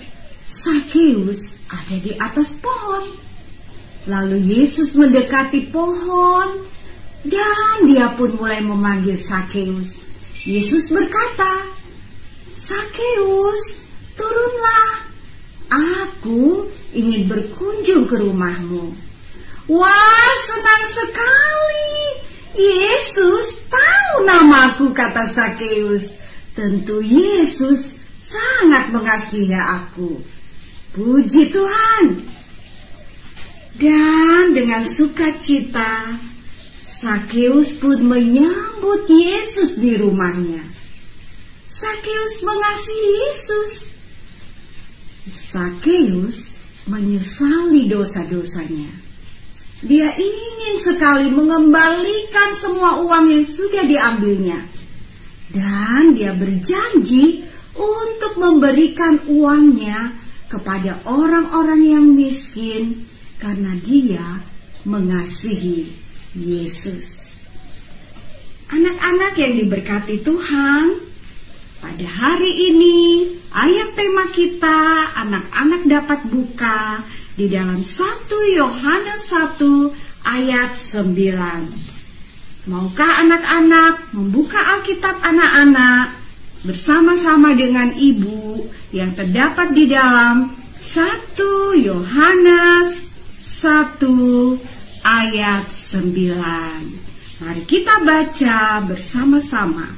Sakeus 0.47 1.59
ada 1.67 1.97
di 1.99 2.15
atas 2.15 2.55
pohon. 2.63 3.24
Lalu 4.05 4.37
Yesus 4.37 4.93
mendekati 4.93 5.73
pohon 5.73 6.61
dan 7.25 7.89
dia 7.89 8.13
pun 8.13 8.37
mulai 8.37 8.61
memanggil 8.61 9.17
Sakeus. 9.17 10.05
Yesus 10.45 10.93
berkata, 10.93 11.73
Sakeus, 12.53 13.81
turunlah. 14.13 15.09
Aku 15.73 16.69
ingin 16.93 17.25
berkunjung 17.27 18.05
ke 18.05 18.21
rumahmu. 18.21 18.93
Wah, 19.73 20.33
senang 20.45 20.85
sekali. 20.93 21.97
Yesus 22.61 23.65
tahu 23.73 24.29
namaku, 24.29 24.93
kata 24.93 25.33
Sakeus. 25.33 26.21
Tentu 26.53 27.01
Yesus 27.01 27.97
sangat 28.21 28.93
mengasihi 28.93 29.57
aku. 29.57 30.21
Puji 30.93 31.51
Tuhan. 31.51 32.34
Dan 33.75 34.55
dengan 34.55 34.87
sukacita, 34.87 36.15
Sakeus 36.87 37.75
pun 37.83 38.07
menyambut 38.07 39.11
Yesus 39.11 39.83
di 39.83 39.99
rumahnya. 39.99 40.63
Sakeus 41.67 42.35
mengasihi 42.47 43.11
Yesus. 43.19 43.73
Sakeus 45.27 46.55
menyesali 46.87 47.91
dosa-dosanya. 47.91 49.03
Dia 49.83 50.07
ingin 50.15 50.77
sekali 50.79 51.35
mengembalikan 51.35 52.55
semua 52.57 53.03
uang 53.03 53.27
yang 53.27 53.45
sudah 53.45 53.85
diambilnya. 53.85 54.61
Dan 55.51 56.15
dia 56.15 56.31
berjanji 56.31 57.43
untuk 57.75 58.39
memberikan 58.39 59.19
uangnya 59.27 60.15
kepada 60.47 61.03
orang-orang 61.11 61.83
yang 61.83 62.07
miskin 62.15 63.14
karena 63.45 63.77
dia 63.85 64.41
mengasihi 64.89 65.85
Yesus. 66.33 67.37
Anak-anak 68.73 69.37
yang 69.37 69.61
diberkati 69.61 70.25
Tuhan, 70.25 70.97
pada 71.85 72.09
hari 72.09 72.73
ini 72.73 73.29
ayat 73.53 73.93
tema 73.93 74.25
kita 74.33 75.13
anak-anak 75.21 75.85
dapat 75.85 76.21
buka 76.33 77.05
di 77.37 77.53
dalam 77.53 77.85
1 77.85 78.57
Yohanes 78.57 79.29
1 79.29 79.61
ayat 80.25 80.73
9. 80.81 82.73
Maukah 82.73 83.13
anak-anak 83.29 84.17
membuka 84.17 84.57
Alkitab 84.81 85.21
anak-anak 85.21 86.17
bersama-sama 86.65 87.53
dengan 87.53 87.93
ibu 87.93 88.65
yang 88.97 89.13
terdapat 89.13 89.77
di 89.77 89.85
dalam 89.93 90.49
1 90.81 91.85
Yohanes 91.85 93.04
1 93.65 93.97
ayat 95.09 95.65
9. 95.73 97.41
Mari 97.41 97.63
kita 97.65 98.05
baca 98.05 98.85
bersama-sama. 98.85 99.89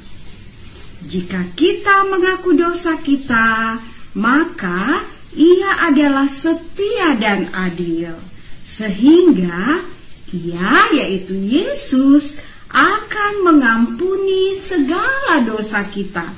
Jika 1.03 1.51
kita 1.59 2.07
mengaku 2.07 2.55
dosa 2.55 2.95
kita, 3.03 3.83
maka 4.15 5.03
ia 5.35 5.91
adalah 5.91 6.31
setia 6.31 7.19
dan 7.19 7.51
adil. 7.59 8.15
Sehingga 8.63 9.83
ia 10.31 10.75
yaitu 10.95 11.35
Yesus 11.35 12.39
akan 12.71 13.51
mengampuni 13.51 14.55
segala 14.63 15.43
dosa 15.43 15.83
kita 15.91 16.31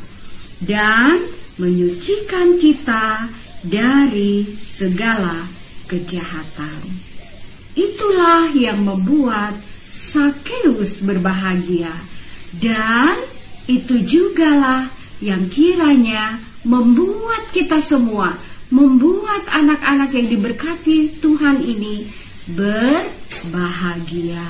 dan 0.65 1.21
menyucikan 1.61 2.57
kita 2.57 3.29
dari 3.69 4.49
segala 4.57 5.45
kejahatan. 5.89 7.08
Itulah 7.79 8.51
yang 8.59 8.83
membuat 8.83 9.55
Sakeus 9.89 10.99
berbahagia 11.07 11.95
Dan 12.59 13.15
itu 13.71 14.03
jugalah 14.03 14.91
yang 15.23 15.47
kiranya 15.53 16.41
membuat 16.65 17.53
kita 17.55 17.79
semua, 17.85 18.35
membuat 18.73 19.45
anak-anak 19.53 20.11
yang 20.17 20.27
diberkati 20.27 21.21
Tuhan 21.21 21.63
ini 21.63 22.09
berbahagia. 22.57 24.43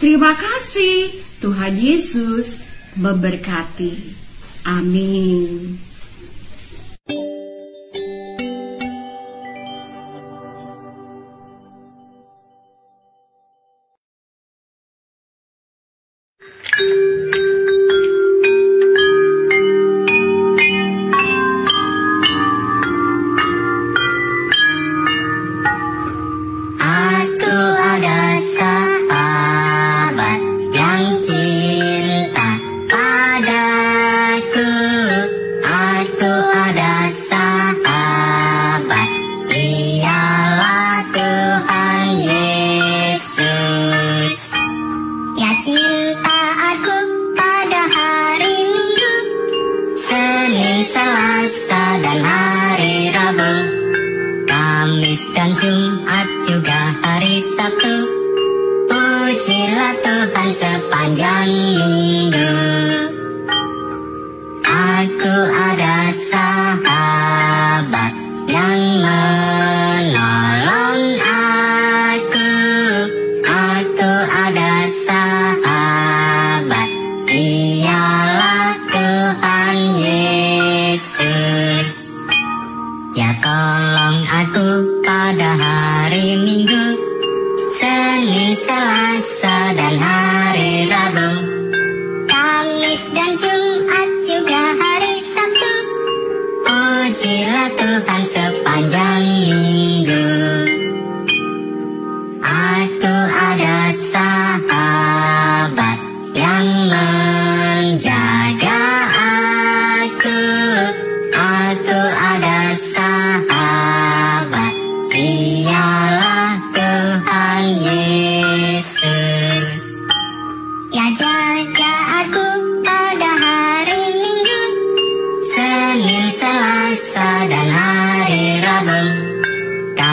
Terima 0.00 0.34
kasih, 0.34 1.12
Tuhan 1.38 1.76
Yesus 1.78 2.58
memberkati. 2.98 4.16
Amin. 4.66 5.91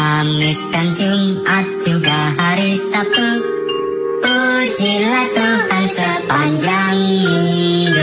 Kamis 0.10 0.58
dan 0.74 0.90
Jumat 0.90 1.66
juga 1.86 2.34
hari 2.34 2.82
Sabtu. 2.82 3.30
Pujilah 4.26 5.26
Tuhan 5.38 5.86
sepanjang 5.86 6.98
minggu 7.30 7.99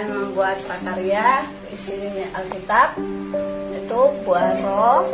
akan 0.00 0.32
membuat 0.32 0.56
prakarya 0.64 1.44
isinya 1.76 2.24
Alkitab, 2.40 2.96
yaitu 3.68 4.00
buah 4.24 4.56
roh, 4.64 5.04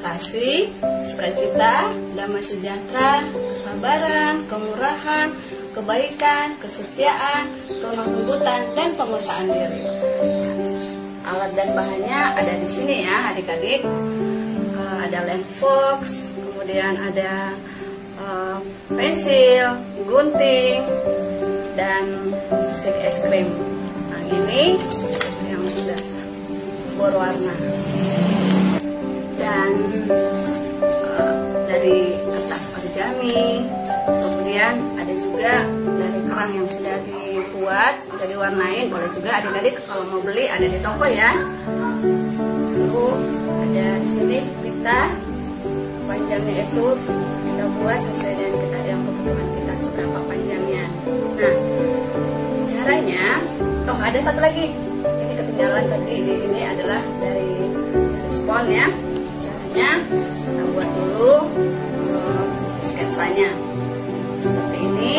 kasih, 0.00 0.72
sukacita, 1.04 1.92
damai 2.16 2.40
sejahtera, 2.40 3.20
kesabaran, 3.28 4.48
kemurahan, 4.48 5.28
kebaikan, 5.76 6.56
kesetiaan, 6.56 7.52
kelembutan, 7.68 8.64
dan 8.72 8.96
penguasaan 8.96 9.44
diri. 9.44 9.92
Alat 11.28 11.52
dan 11.52 11.76
bahannya 11.76 12.20
ada 12.40 12.54
di 12.64 12.68
sini 12.72 13.04
ya 13.04 13.28
adik-adik. 13.28 13.84
Eh, 13.84 14.96
ada 15.04 15.20
lem 15.28 15.44
fox, 15.60 16.32
kemudian 16.32 16.96
ada 16.96 17.52
eh, 18.24 18.56
pensil, 18.88 19.84
gunting, 20.08 20.80
dan 21.76 22.32
stick 22.72 22.96
es 23.04 23.20
krim. 23.20 23.73
Ini 24.34 24.64
yang 25.46 25.62
sudah 25.62 26.00
berwarna. 26.98 27.54
Dan 29.38 29.70
eh, 31.14 31.36
dari 31.70 31.98
kertas 32.18 32.64
origami, 32.74 33.66
kemudian 34.10 34.74
ada 34.98 35.14
juga 35.18 35.54
dari 35.98 36.20
kerang 36.26 36.50
yang 36.54 36.68
sudah 36.70 36.96
dibuat, 37.06 37.94
sudah 38.10 38.26
diwarnain. 38.26 38.86
Boleh 38.90 39.10
juga 39.14 39.30
adik-adik 39.38 39.74
kalau 39.86 40.04
mau 40.10 40.20
beli 40.22 40.50
ada 40.50 40.66
di 40.66 40.78
toko 40.82 41.06
ya. 41.06 41.30
Lalu 42.74 43.06
ada 43.70 43.86
di 44.02 44.08
sini 44.08 44.38
kita 44.62 45.00
panjangnya 46.06 46.62
itu 46.68 46.86
kita 47.46 47.64
buat 47.80 48.00
sesuai 48.02 48.34
dengan 48.38 48.54
kita 48.60 48.78
yang 48.86 49.00
kebutuhan 49.02 49.46
kita 49.58 49.74
seberapa 49.78 50.18
panjangnya. 50.30 50.84
Nah, 51.34 51.54
caranya, 52.74 53.38
oh 53.86 53.98
ada 54.02 54.18
satu 54.18 54.42
lagi. 54.42 54.74
Ini 55.04 55.32
ketinggalan 55.38 55.86
tadi 55.86 56.12
ini, 56.18 56.34
ini 56.50 56.60
adalah 56.66 57.00
dari 57.22 57.70
dari 57.70 58.30
spon 58.32 58.66
ya. 58.66 58.86
Caranya 59.38 59.90
kita 60.10 60.62
buat 60.74 60.88
dulu 60.90 61.34
eh, 62.18 62.44
sketsanya 62.82 63.48
seperti 64.42 64.78
ini. 64.82 65.16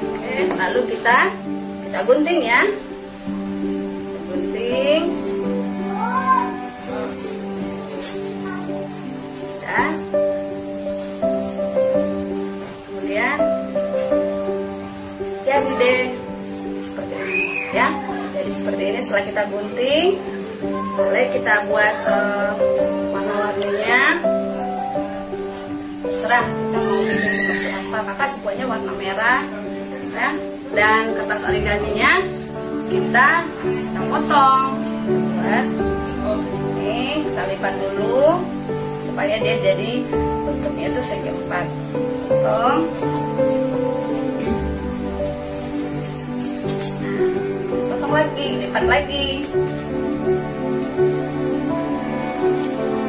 Oke, 0.00 0.34
lalu 0.56 0.80
kita 0.96 1.18
kita 1.84 1.98
gunting 2.08 2.40
ya. 2.40 2.64
Setelah 19.16 19.32
kita 19.32 19.44
gunting, 19.48 20.08
boleh 20.92 21.24
kita 21.32 21.54
buat 21.72 21.96
eh, 22.04 22.52
warna-warninya. 23.16 24.04
Serah 26.12 26.44
kita 26.44 26.76
mau 26.84 27.00
bikin 27.00 27.24
seperti 27.24 27.68
apa. 27.72 27.98
Kakak 28.12 28.28
semuanya 28.36 28.64
warna 28.68 28.92
merah 28.92 29.40
ya. 30.12 30.30
Dan 30.76 31.16
kertas 31.16 31.48
origaminya 31.48 32.12
kita 32.92 33.28
kita 33.64 34.00
potong. 34.04 34.84
Buat 35.08 35.66
ini 36.76 37.24
kita 37.24 37.42
lipat 37.56 37.72
dulu 37.72 38.44
supaya 39.00 39.40
dia 39.40 39.56
jadi 39.64 40.04
bentuknya 40.44 40.92
itu 40.92 41.00
segi 41.00 41.32
empat 41.32 41.66
potong 42.28 42.84
lagi 48.16 48.48
lipat 48.64 48.84
lagi. 48.88 49.28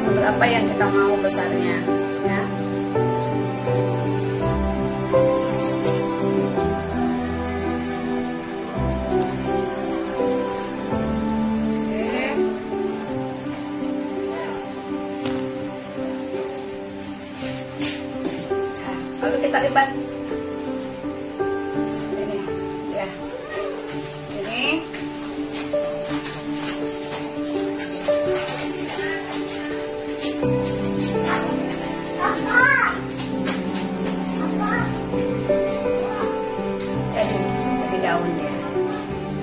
Seberapa 0.04 0.44
yang 0.44 0.64
kita 0.68 0.86
mau 0.92 1.16
besarnya 1.24 1.97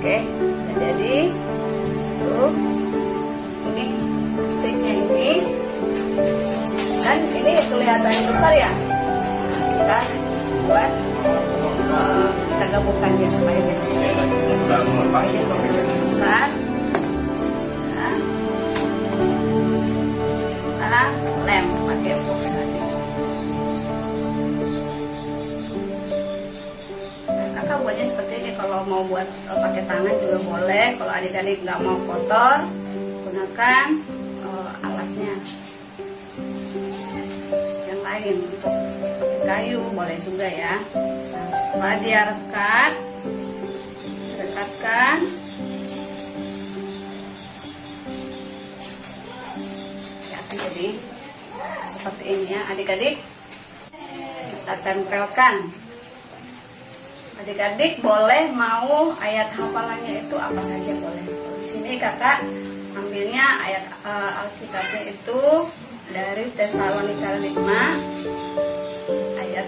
oke 0.06 0.22
dan 0.70 0.76
jadi. 0.78 1.18
Tuh. 2.22 2.51
Ini 3.66 3.86
sticknya 4.53 4.93
ini. 5.01 5.32
Kan 7.01 7.18
ini 7.34 7.53
kelihatan 7.66 8.14
besar 8.30 8.53
ya? 8.53 8.72
Kita 9.82 9.99
buat 10.70 10.91
eh, 11.89 12.30
kita 12.53 12.66
gabungkan 12.70 13.12
ya 13.18 13.30
supaya 13.34 13.60
jadi 13.66 13.82
dia 15.34 15.74
sedikit 15.74 15.99
besar. 16.06 16.47
Nah, 17.97 18.16
kita 20.86 21.01
lem 21.49 21.66
pakai 21.89 22.14
box 22.30 22.55
kalau 28.66 28.82
mau 28.89 29.05
buat 29.05 29.30
eh, 29.30 29.57
pakai 29.61 29.84
tangan 29.86 30.16
juga 30.18 30.38
boleh. 30.41 30.88
Kalau 30.97 31.13
adik-adik 31.13 31.61
nggak 31.61 31.80
mau 31.86 31.97
kotor 32.01 32.57
gunakan 33.30 33.88
eh, 34.41 34.72
alatnya. 34.82 35.36
Yang 37.86 38.01
lain 38.01 38.36
untuk 38.41 38.74
kayu 39.45 39.82
boleh 39.93 40.18
juga 40.26 40.47
ya. 40.49 40.76
Nah, 40.97 41.53
setelah 41.53 41.93
dia 42.01 42.22
rekat 42.34 42.93
rekatkan. 44.41 45.18
Ya 50.26 50.39
jadi 50.49 50.88
seperti 51.86 52.24
ini 52.34 52.45
ya 52.49 52.61
adik-adik. 52.74 53.16
Kita 54.49 54.74
tempelkan 54.82 55.84
adik-adik 57.41 57.99
boleh 57.99 58.51
mau 58.55 59.11
ayat 59.19 59.51
hafalannya 59.51 60.23
itu 60.23 60.36
apa 60.39 60.61
saja 60.63 60.91
boleh. 60.99 61.25
Di 61.59 61.65
sini 61.67 61.99
kakak 61.99 62.45
ambilnya 62.95 63.45
ayat 63.59 63.83
eh, 64.07 64.31
alkitabnya 64.39 65.01
itu 65.11 65.41
dari 66.15 66.45
Tesalonika 66.53 67.31
5 67.41 67.57
ayat 69.41 69.67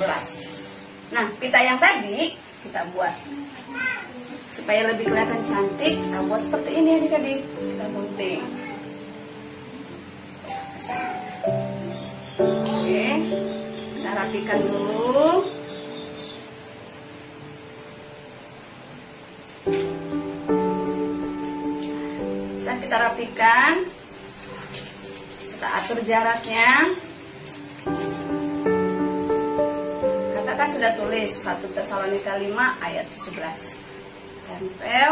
17 0.00 1.12
nah 1.12 1.28
pita 1.36 1.60
yang 1.60 1.76
tadi 1.76 2.32
kita 2.64 2.88
buat 2.96 3.12
supaya 4.48 4.88
lebih 4.94 5.12
kelihatan 5.12 5.44
cantik 5.44 5.92
kita 5.98 6.18
buat 6.24 6.40
seperti 6.40 6.70
ini 6.76 6.90
adik-adik. 7.00 7.40
Kita 7.42 7.84
gunting. 7.88 8.40
Oke 12.40 13.06
kita 13.96 14.10
rapikan 14.12 14.60
dulu 14.64 15.44
Bisa 22.58 22.72
kita 22.82 22.96
rapikan. 22.98 23.86
Kita 25.38 25.68
atur 25.78 26.02
jaraknya. 26.02 26.90
Kata 30.34 30.52
kan 30.58 30.68
sudah 30.70 30.90
tulis 30.98 31.30
1 31.30 31.62
Tesalonika 31.78 32.34
5 32.34 32.50
ayat 32.82 33.06
17 33.22 33.78
tempel 34.50 35.10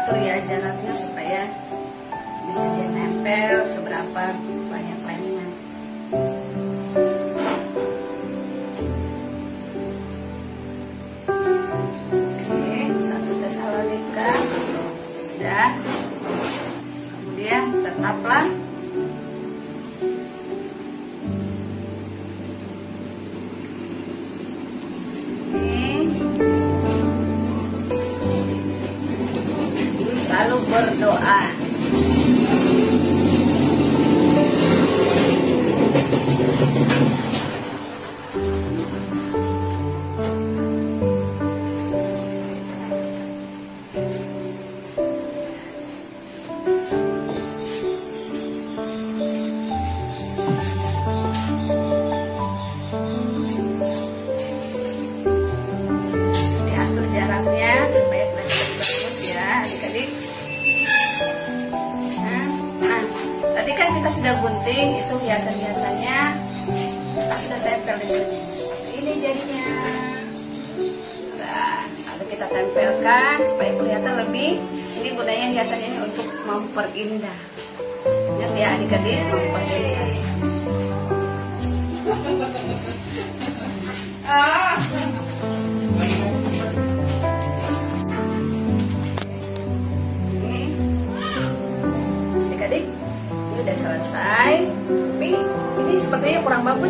adik-adik 0.00 0.16
boleh 0.16 0.16
atur 0.16 0.16
ya 0.16 0.36
jaraknya 0.48 0.92
supaya 0.96 1.19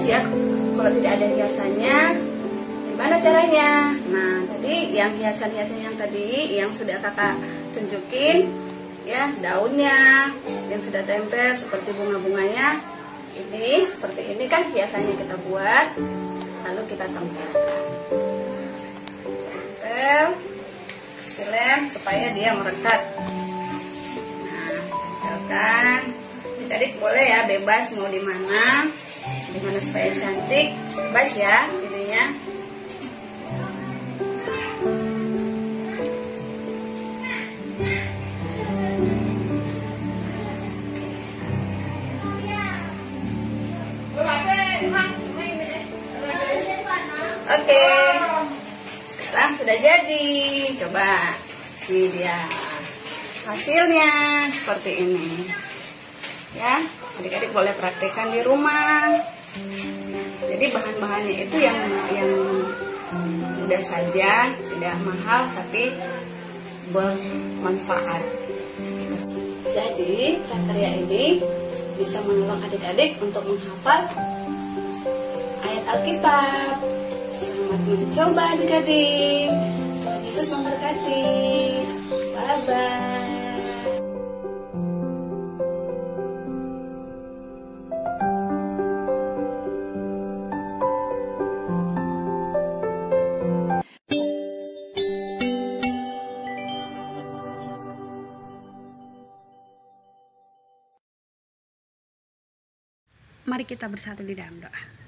bagus 0.01 0.17
ya. 0.17 0.25
Kalau 0.81 0.91
tidak 0.97 1.13
ada 1.21 1.27
hiasannya, 1.37 1.99
gimana 2.89 3.15
caranya? 3.21 3.93
Nah, 4.09 4.37
tadi 4.49 4.97
yang 4.97 5.13
hiasan-hiasan 5.21 5.85
yang 5.85 5.97
tadi 6.01 6.57
yang 6.57 6.73
sudah 6.73 6.97
kakak 7.05 7.37
tunjukin, 7.77 8.49
ya 9.05 9.29
daunnya 9.45 10.33
yang 10.73 10.81
sudah 10.81 11.05
tempel 11.05 11.53
seperti 11.53 11.93
bunga-bunganya. 11.93 12.81
Ini 13.37 13.85
seperti 13.85 14.33
ini 14.33 14.49
kan 14.49 14.73
hiasannya 14.73 15.21
kita 15.21 15.37
buat, 15.45 15.93
lalu 16.65 16.81
kita. 16.89 17.05
Tempel, 17.13 17.49
kasih 21.21 21.49
lem 21.53 21.81
supaya 21.93 22.33
dia 22.33 22.57
merekat. 22.57 23.01
Nah, 24.49 24.81
tempelkan. 24.81 26.01
Adik-adik 26.57 26.93
boleh 27.03 27.27
ya 27.27 27.41
bebas 27.45 27.93
mau 27.99 28.09
di 28.09 28.23
mana 28.23 28.87
di 29.51 29.59
mana 29.59 29.81
supaya 29.83 30.15
cantik 30.15 30.79
bebas 30.95 31.31
ya 31.35 31.67
ininya 31.67 32.25
Oke, 47.51 47.83
sekarang 49.11 49.59
sudah 49.59 49.75
jadi. 49.83 50.31
Coba, 50.79 51.35
ini 51.83 52.07
dia 52.15 52.39
hasilnya 53.43 54.47
seperti 54.55 55.03
ini. 55.03 55.51
Ya, 56.55 56.79
adik-adik 57.19 57.51
boleh 57.51 57.75
praktekkan 57.75 58.31
di 58.31 58.47
rumah. 58.47 59.40
Jadi 60.47 60.65
bahan-bahannya 60.71 61.35
itu 61.47 61.57
yang 61.59 61.79
yang 62.15 62.31
mudah 63.63 63.83
saja, 63.83 64.51
tidak 64.55 64.95
mahal 65.03 65.47
tapi 65.55 65.95
bermanfaat. 66.91 68.23
Jadi 69.71 70.43
prakarya 70.51 70.91
ini 71.07 71.39
bisa 71.95 72.19
menolong 72.27 72.59
adik-adik 72.67 73.21
untuk 73.23 73.47
menghafal 73.47 74.11
ayat 75.63 75.85
Alkitab. 75.95 76.77
Selamat 77.31 77.81
mencoba 77.87 78.43
adik-adik. 78.59 79.51
Yesus 80.27 80.51
memberkati. 80.55 81.27
Bye-bye. 82.35 83.40
Mari 103.51 103.67
kita 103.67 103.91
bersatu 103.91 104.23
di 104.23 104.39
dalam 104.39 104.63
doa. 104.63 105.01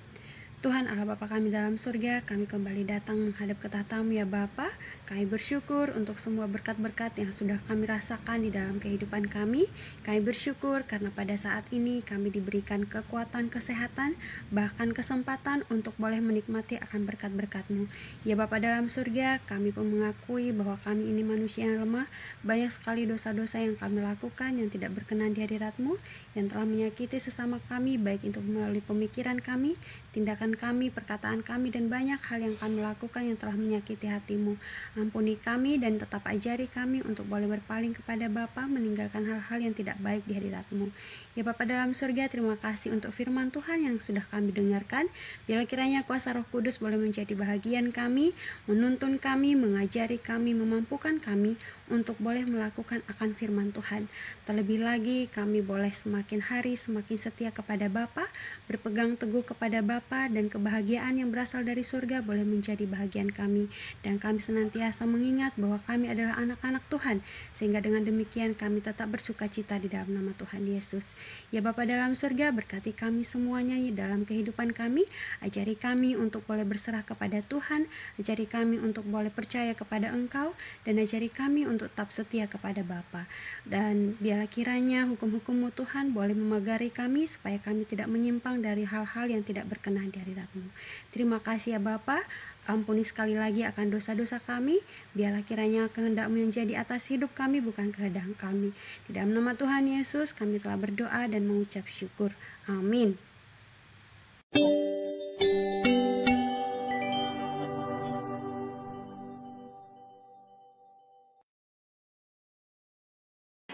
Tuhan 0.63 0.87
Allah 0.87 1.03
Bapa 1.03 1.27
kami 1.27 1.51
dalam 1.51 1.75
surga, 1.75 2.23
kami 2.23 2.47
kembali 2.47 2.87
datang 2.87 3.19
menghadap 3.19 3.59
ke 3.59 3.67
tahtamu 3.67 4.15
ya 4.15 4.23
Bapa. 4.23 4.71
Kami 5.11 5.27
bersyukur 5.27 5.91
untuk 5.99 6.23
semua 6.23 6.47
berkat-berkat 6.47 7.19
yang 7.19 7.35
sudah 7.35 7.59
kami 7.67 7.91
rasakan 7.91 8.47
di 8.47 8.55
dalam 8.55 8.79
kehidupan 8.79 9.27
kami. 9.27 9.67
Kami 10.07 10.23
bersyukur 10.23 10.87
karena 10.87 11.11
pada 11.11 11.35
saat 11.35 11.67
ini 11.75 12.07
kami 12.07 12.31
diberikan 12.31 12.87
kekuatan 12.87 13.51
kesehatan, 13.51 14.15
bahkan 14.55 14.95
kesempatan 14.95 15.67
untuk 15.67 15.99
boleh 15.99 16.23
menikmati 16.23 16.79
akan 16.79 17.11
berkat-berkat-Mu. 17.11 17.91
Ya 18.23 18.39
Bapa 18.39 18.63
dalam 18.63 18.87
surga, 18.87 19.43
kami 19.51 19.75
pun 19.75 19.91
mengakui 19.91 20.55
bahwa 20.55 20.79
kami 20.87 21.11
ini 21.11 21.27
manusia 21.27 21.67
yang 21.67 21.91
lemah, 21.91 22.07
banyak 22.47 22.71
sekali 22.71 23.03
dosa-dosa 23.03 23.59
yang 23.59 23.75
kami 23.75 23.99
lakukan 23.99 24.55
yang 24.55 24.71
tidak 24.71 24.95
berkenan 24.95 25.35
di 25.35 25.43
hadirat-Mu, 25.43 25.99
yang 26.33 26.49
telah 26.49 26.65
menyakiti 26.65 27.21
sesama 27.21 27.61
kami, 27.69 28.01
baik 28.01 28.25
itu 28.25 28.41
melalui 28.41 28.81
pemikiran 28.81 29.37
kami, 29.37 29.77
tindakan 30.17 30.57
kami, 30.57 30.89
perkataan 30.89 31.45
kami, 31.45 31.69
dan 31.69 31.93
banyak 31.93 32.17
hal 32.25 32.41
yang 32.41 32.57
kami 32.57 32.81
lakukan 32.81 33.23
yang 33.29 33.37
telah 33.37 33.53
menyakiti 33.53 34.09
hatimu. 34.09 34.57
Ampuni 34.97 35.37
kami 35.37 35.77
dan 35.77 36.01
tetap 36.01 36.25
ajari 36.25 36.73
kami 36.73 37.05
untuk 37.05 37.29
boleh 37.29 37.45
berpaling 37.45 37.93
kepada 37.93 38.33
Bapa, 38.33 38.65
meninggalkan 38.65 39.29
hal-hal 39.29 39.59
yang 39.61 39.77
tidak 39.77 40.01
baik 40.01 40.25
di 40.25 40.33
hadiratmu. 40.41 40.89
Ya 41.33 41.49
Bapa 41.49 41.65
dalam 41.65 41.97
surga, 41.97 42.29
terima 42.29 42.61
kasih 42.61 42.93
untuk 42.93 43.09
firman 43.17 43.49
Tuhan 43.49 43.81
yang 43.81 43.97
sudah 43.97 44.21
kami 44.29 44.53
dengarkan. 44.53 45.09
Bila 45.49 45.65
kiranya 45.65 46.05
kuasa 46.05 46.37
roh 46.37 46.45
kudus 46.53 46.77
boleh 46.77 47.01
menjadi 47.01 47.33
bahagian 47.33 47.89
kami, 47.89 48.37
menuntun 48.69 49.17
kami, 49.17 49.57
mengajari 49.57 50.21
kami, 50.21 50.53
memampukan 50.53 51.17
kami 51.25 51.57
untuk 51.89 52.21
boleh 52.21 52.45
melakukan 52.45 53.01
akan 53.09 53.33
firman 53.33 53.73
Tuhan. 53.73 54.13
Terlebih 54.45 54.85
lagi 54.85 55.29
kami 55.29 55.61
boleh 55.61 55.93
semakin 55.93 56.41
hari 56.41 56.77
semakin 56.77 57.17
setia 57.21 57.49
kepada 57.49 57.89
Bapa, 57.89 58.29
berpegang 58.69 59.17
teguh 59.17 59.45
kepada 59.45 59.81
Bapa 59.81 60.29
dan 60.29 60.53
kebahagiaan 60.53 61.17
yang 61.17 61.29
berasal 61.33 61.65
dari 61.65 61.81
surga 61.81 62.21
boleh 62.21 62.45
menjadi 62.45 62.85
bahagian 62.89 63.33
kami 63.33 63.73
dan 64.05 64.21
kami 64.21 64.41
senantiasa 64.41 65.09
mengingat 65.09 65.57
bahwa 65.61 65.81
kami 65.85 66.13
adalah 66.13 66.37
anak-anak 66.41 66.85
Tuhan 66.89 67.25
sehingga 67.57 67.81
dengan 67.81 68.05
demikian 68.05 68.57
kami 68.57 68.81
tetap 68.81 69.13
bersuka 69.13 69.49
cita 69.49 69.77
di 69.77 69.93
dalam 69.93 70.13
nama 70.13 70.33
Tuhan 70.37 70.65
Yesus. 70.65 71.13
Ya 71.53 71.61
Bapa 71.61 71.85
dalam 71.85 72.17
surga 72.17 72.49
berkati 72.49 72.97
kami 72.97 73.29
semuanya 73.29 73.77
dalam 73.93 74.25
kehidupan 74.25 74.73
kami, 74.73 75.05
ajari 75.45 75.77
kami 75.77 76.17
untuk 76.17 76.41
boleh 76.49 76.65
berserah 76.65 77.05
kepada 77.05 77.45
Tuhan, 77.45 77.85
ajari 78.17 78.49
kami 78.49 78.81
untuk 78.81 79.05
boleh 79.05 79.29
percaya 79.29 79.77
kepada 79.77 80.09
Engkau 80.17 80.57
dan 80.89 80.97
ajari 80.97 81.29
kami 81.29 81.69
untuk 81.69 81.93
tetap 81.93 82.09
setia 82.09 82.49
kepada 82.49 82.81
Bapa. 82.81 83.29
Dan 83.69 84.17
biarlah 84.17 84.49
kiranya 84.49 85.05
hukum-hukummu 85.13 85.77
Tuhan 85.77 86.17
boleh 86.17 86.33
memegari 86.33 86.89
kami 86.89 87.29
supaya 87.29 87.61
kami 87.61 87.85
tidak 87.85 88.09
menyimpang 88.09 88.65
dari 88.65 88.89
hal-hal 88.89 89.29
yang 89.29 89.45
tidak 89.45 89.69
berkenan 89.69 90.09
di 90.09 90.25
hadiratmu. 90.25 90.67
Terima 91.13 91.37
kasih 91.37 91.77
ya 91.77 91.81
Bapa. 91.85 92.25
Ampuni 92.63 93.03
sekali 93.03 93.35
lagi 93.35 93.67
akan 93.67 93.91
dosa-dosa 93.91 94.39
kami. 94.39 94.79
Biarlah 95.19 95.43
kiranya 95.43 95.91
kehendakmu 95.91 96.47
yang 96.47 96.55
jadi 96.55 96.87
atas 96.87 97.11
hidup 97.11 97.35
kami 97.35 97.59
bukan 97.59 97.91
kehendak 97.91 98.23
kami. 98.39 98.71
Di 99.11 99.19
dalam 99.19 99.35
nama 99.35 99.59
Tuhan 99.59 99.91
Yesus 99.91 100.31
kami 100.31 100.63
telah 100.63 100.79
berdoa 100.79 101.27
dan 101.27 101.43
mengucap 101.43 101.83
syukur. 101.91 102.31
Amin. 102.71 103.19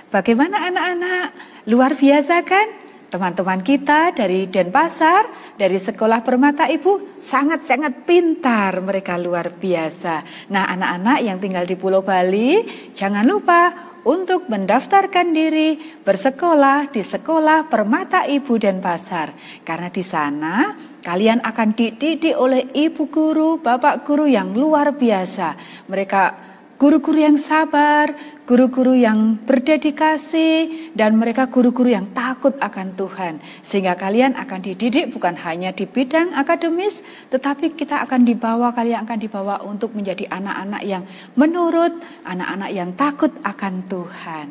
Bagaimana 0.08 0.72
anak-anak? 0.72 1.26
Luar 1.68 1.92
biasa 1.92 2.40
kan? 2.40 2.87
Teman-teman 3.08 3.64
kita 3.64 4.12
dari 4.12 4.52
Denpasar, 4.52 5.56
dari 5.56 5.80
Sekolah 5.80 6.20
Permata 6.20 6.68
Ibu, 6.68 7.16
sangat-sangat 7.16 8.04
pintar. 8.04 8.84
Mereka 8.84 9.16
luar 9.16 9.48
biasa. 9.56 10.20
Nah, 10.52 10.68
anak-anak 10.68 11.18
yang 11.24 11.40
tinggal 11.40 11.64
di 11.64 11.72
Pulau 11.72 12.04
Bali, 12.04 12.60
jangan 12.92 13.24
lupa 13.24 13.88
untuk 14.04 14.52
mendaftarkan 14.52 15.32
diri 15.32 15.80
bersekolah 16.04 16.92
di 16.92 17.00
Sekolah 17.00 17.64
Permata 17.64 18.28
Ibu 18.28 18.60
Denpasar. 18.60 19.32
Karena 19.64 19.88
di 19.88 20.04
sana 20.04 20.76
kalian 21.00 21.40
akan 21.40 21.68
dididik 21.72 22.36
oleh 22.36 22.76
ibu 22.76 23.08
guru, 23.08 23.56
bapak 23.56 24.04
guru 24.04 24.28
yang 24.28 24.52
luar 24.52 24.92
biasa. 24.92 25.56
Mereka 25.88 26.47
guru-guru 26.78 27.18
yang 27.18 27.34
sabar, 27.34 28.14
guru-guru 28.46 28.94
yang 28.94 29.34
berdedikasi, 29.42 30.70
dan 30.94 31.18
mereka 31.18 31.50
guru-guru 31.50 31.90
yang 31.90 32.06
takut 32.14 32.54
akan 32.62 32.94
Tuhan. 32.94 33.42
Sehingga 33.66 33.98
kalian 33.98 34.38
akan 34.38 34.62
dididik 34.62 35.10
bukan 35.10 35.34
hanya 35.42 35.74
di 35.74 35.90
bidang 35.90 36.32
akademis, 36.38 37.02
tetapi 37.34 37.74
kita 37.74 38.06
akan 38.06 38.22
dibawa, 38.22 38.70
kalian 38.70 39.02
akan 39.04 39.18
dibawa 39.18 39.60
untuk 39.66 39.92
menjadi 39.98 40.30
anak-anak 40.30 40.82
yang 40.86 41.02
menurut, 41.34 41.98
anak-anak 42.22 42.70
yang 42.70 42.94
takut 42.94 43.34
akan 43.42 43.82
Tuhan. 43.82 44.48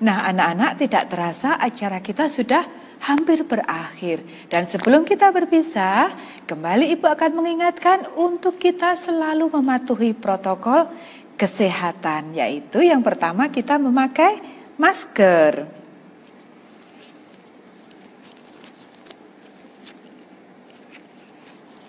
Nah 0.00 0.24
anak-anak 0.32 0.80
tidak 0.80 1.12
terasa 1.12 1.60
acara 1.60 2.00
kita 2.00 2.24
sudah 2.30 2.64
hampir 3.04 3.44
berakhir. 3.44 4.20
Dan 4.48 4.68
sebelum 4.68 5.04
kita 5.08 5.32
berpisah, 5.32 6.12
kembali 6.44 6.92
Ibu 6.96 7.04
akan 7.08 7.32
mengingatkan 7.32 8.04
untuk 8.16 8.60
kita 8.60 8.96
selalu 8.96 9.48
mematuhi 9.60 10.12
protokol 10.12 10.88
kesehatan, 11.40 12.36
yaitu 12.36 12.84
yang 12.84 13.00
pertama 13.00 13.48
kita 13.48 13.80
memakai 13.80 14.44
masker. 14.76 15.64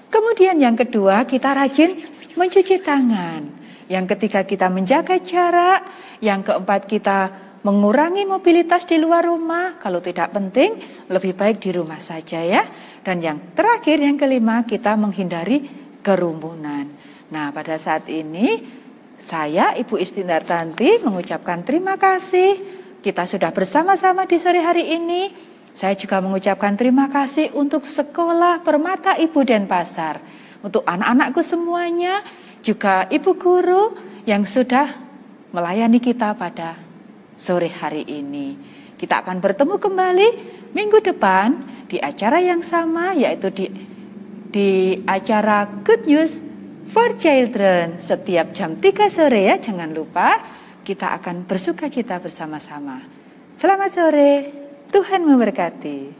Kemudian 0.07 0.55
yang 0.63 0.79
kedua 0.79 1.27
kita 1.27 1.51
rajin 1.51 1.91
mencuci 2.39 2.79
tangan. 2.79 3.43
Yang 3.91 4.15
ketiga 4.15 4.47
kita 4.47 4.71
menjaga 4.71 5.19
jarak. 5.19 5.83
Yang 6.23 6.47
keempat 6.47 6.81
kita 6.87 7.19
mengurangi 7.67 8.23
mobilitas 8.23 8.87
di 8.87 8.95
luar 8.95 9.27
rumah. 9.27 9.75
Kalau 9.83 9.99
tidak 9.99 10.31
penting 10.31 10.79
lebih 11.11 11.35
baik 11.35 11.59
di 11.59 11.75
rumah 11.75 11.99
saja 11.99 12.39
ya. 12.39 12.63
Dan 13.03 13.19
yang 13.19 13.51
terakhir 13.51 13.99
yang 13.99 14.15
kelima 14.15 14.63
kita 14.63 14.95
menghindari 14.95 15.67
kerumunan. 15.99 16.87
Nah 17.31 17.51
pada 17.51 17.75
saat 17.75 18.07
ini 18.07 18.80
saya 19.21 19.77
Ibu 19.77 20.01
Istinartanti 20.01 21.05
mengucapkan 21.05 21.61
terima 21.61 21.93
kasih. 21.93 22.57
Kita 23.05 23.29
sudah 23.29 23.53
bersama-sama 23.53 24.25
di 24.25 24.41
sore 24.41 24.65
hari 24.65 24.97
ini. 24.97 25.29
Saya 25.77 25.93
juga 25.93 26.17
mengucapkan 26.25 26.73
terima 26.73 27.05
kasih 27.05 27.53
untuk 27.53 27.85
Sekolah 27.85 28.65
Permata 28.65 29.13
Ibu 29.15 29.45
Denpasar. 29.45 30.17
Untuk 30.65 30.81
anak-anakku 30.89 31.41
semuanya, 31.45 32.25
juga 32.65 33.05
Ibu 33.13 33.31
Guru 33.37 33.93
yang 34.25 34.41
sudah 34.41 34.89
melayani 35.53 36.01
kita 36.01 36.33
pada 36.33 36.77
sore 37.37 37.69
hari 37.69 38.01
ini. 38.09 38.57
Kita 38.97 39.21
akan 39.21 39.37
bertemu 39.37 39.77
kembali 39.77 40.27
minggu 40.73 40.97
depan 40.97 41.61
di 41.85 42.01
acara 42.01 42.41
yang 42.41 42.65
sama 42.65 43.13
yaitu 43.13 43.53
di 43.53 43.65
di 44.51 44.69
acara 45.07 45.69
Good 45.85 46.09
News 46.09 46.50
for 46.91 47.15
Children 47.15 48.03
setiap 48.03 48.51
jam 48.51 48.75
3 48.75 49.07
sore 49.07 49.47
ya 49.47 49.55
jangan 49.55 49.95
lupa 49.95 50.35
kita 50.83 51.15
akan 51.15 51.47
bersuka 51.47 51.87
cita 51.87 52.19
bersama-sama. 52.19 52.99
Selamat 53.55 53.95
sore, 53.95 54.33
Tuhan 54.91 55.23
memberkati. 55.23 56.19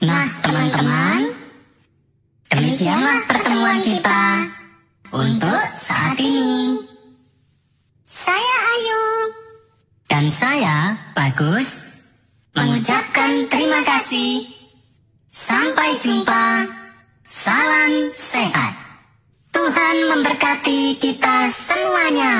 Nah, 0.00 0.28
teman-teman, 0.40 1.09
bagus, 11.40 11.88
mengucapkan 12.52 13.48
terima 13.48 13.80
kasih. 13.80 14.44
Sampai 15.32 15.96
jumpa. 15.96 16.68
Salam 17.24 18.12
sehat. 18.12 18.76
Tuhan 19.48 19.96
memberkati 20.12 21.00
kita 21.00 21.48
semuanya. 21.48 22.36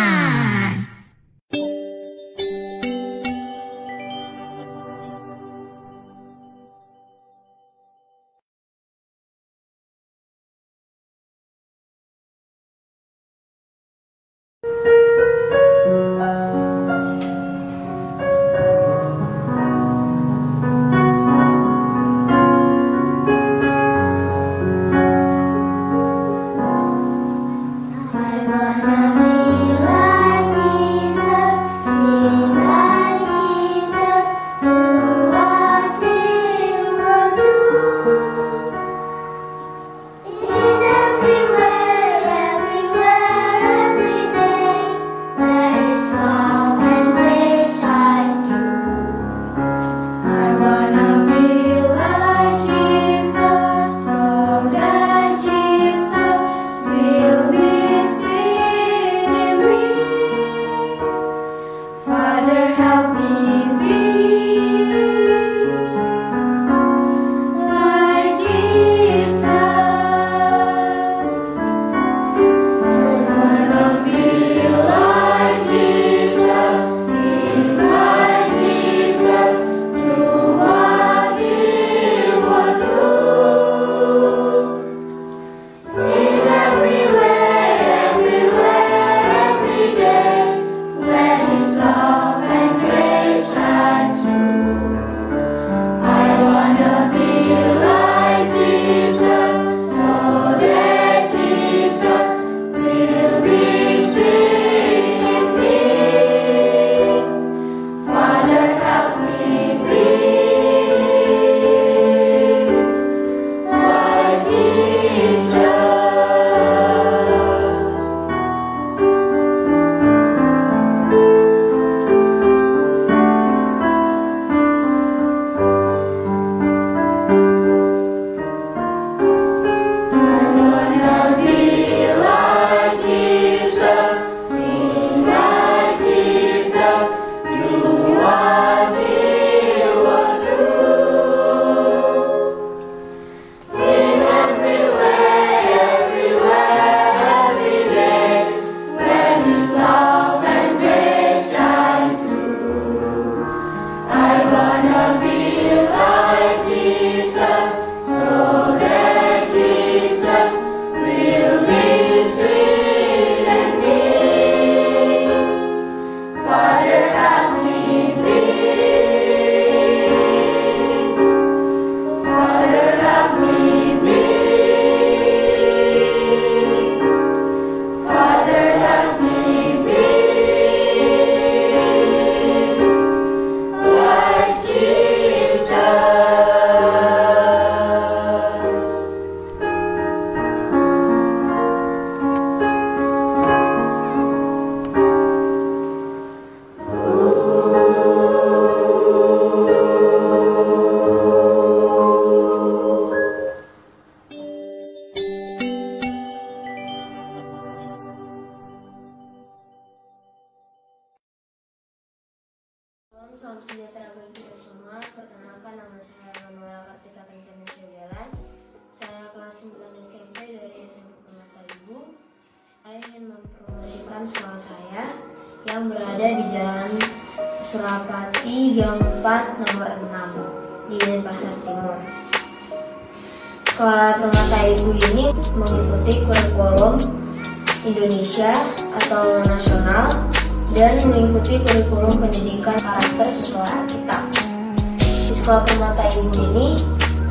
siswa 245.31 245.62
permata 245.62 246.11
ibu 246.11 246.26
ini 246.43 246.74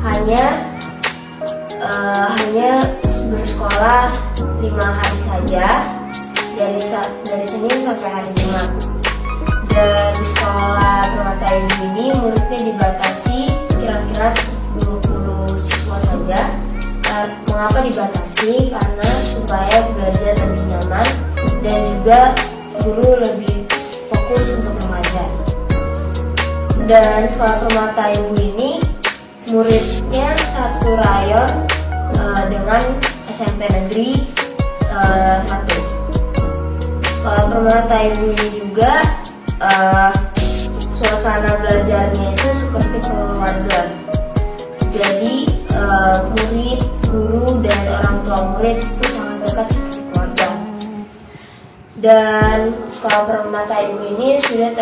hanya 0.00 0.72
uh, 1.84 2.32
hanya 2.32 2.80
bersekolah 3.28 4.08
lima 4.64 4.88
hari 4.96 5.18
saja 5.20 5.66
dari 6.56 6.80
dari 7.28 7.44
Senin 7.44 7.76
sampai 7.84 8.08
hari 8.08 8.30
Jumat. 8.40 8.70
Dan 9.68 10.16
sekolah 10.16 11.12
permata 11.12 11.46
ibu 11.52 11.76
ini 11.92 12.04
muridnya 12.16 12.58
dibatasi 12.72 13.52
kira-kira 13.76 14.32
20 14.80 15.60
siswa 15.60 16.00
saja. 16.00 16.40
Nah, 17.04 17.28
mengapa 17.52 17.84
dibatasi? 17.84 18.72
Karena 18.72 19.08
supaya 19.28 19.76
belajar 19.92 20.32
lebih 20.40 20.64
nyaman 20.72 21.06
dan 21.60 21.78
juga 21.84 22.20
guru 22.80 23.20
lebih 23.20 23.49
Dan 26.90 27.22
sekolah 27.22 27.62
Permata 27.62 28.10
Ibu 28.18 28.34
ini 28.50 28.82
muridnya 29.54 30.34
satu 30.34 30.98
rayon 30.98 31.70
uh, 32.18 32.42
dengan 32.50 32.82
SMP 33.30 33.70
negeri 33.70 34.26
uh, 34.90 35.38
satu. 35.46 35.78
Sekolah 36.98 37.46
Permata 37.46 37.94
Ibu 37.94 38.34
ini 38.34 38.46
juga 38.58 39.06
uh, 39.62 40.10
suasana 40.90 41.62
belajarnya 41.62 42.34
itu 42.34 42.48
seperti 42.58 42.98
keluarga. 43.06 43.80
Jadi 44.90 45.46
uh, 45.78 46.26
murid, 46.26 46.82
guru 47.06 47.54
dan 47.62 47.80
orang 48.02 48.16
tua 48.26 48.40
murid 48.58 48.82
itu 48.82 49.04
sangat 49.14 49.38
dekat 49.46 49.66
seperti 49.70 49.98
keluarga. 50.10 50.48
Dan 52.02 52.58
sekolah 52.90 53.22
Permata 53.30 53.78
Ibu 53.78 54.10
ini 54.10 54.42
sudah 54.42 54.74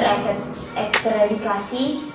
terakreditasi 0.92 2.06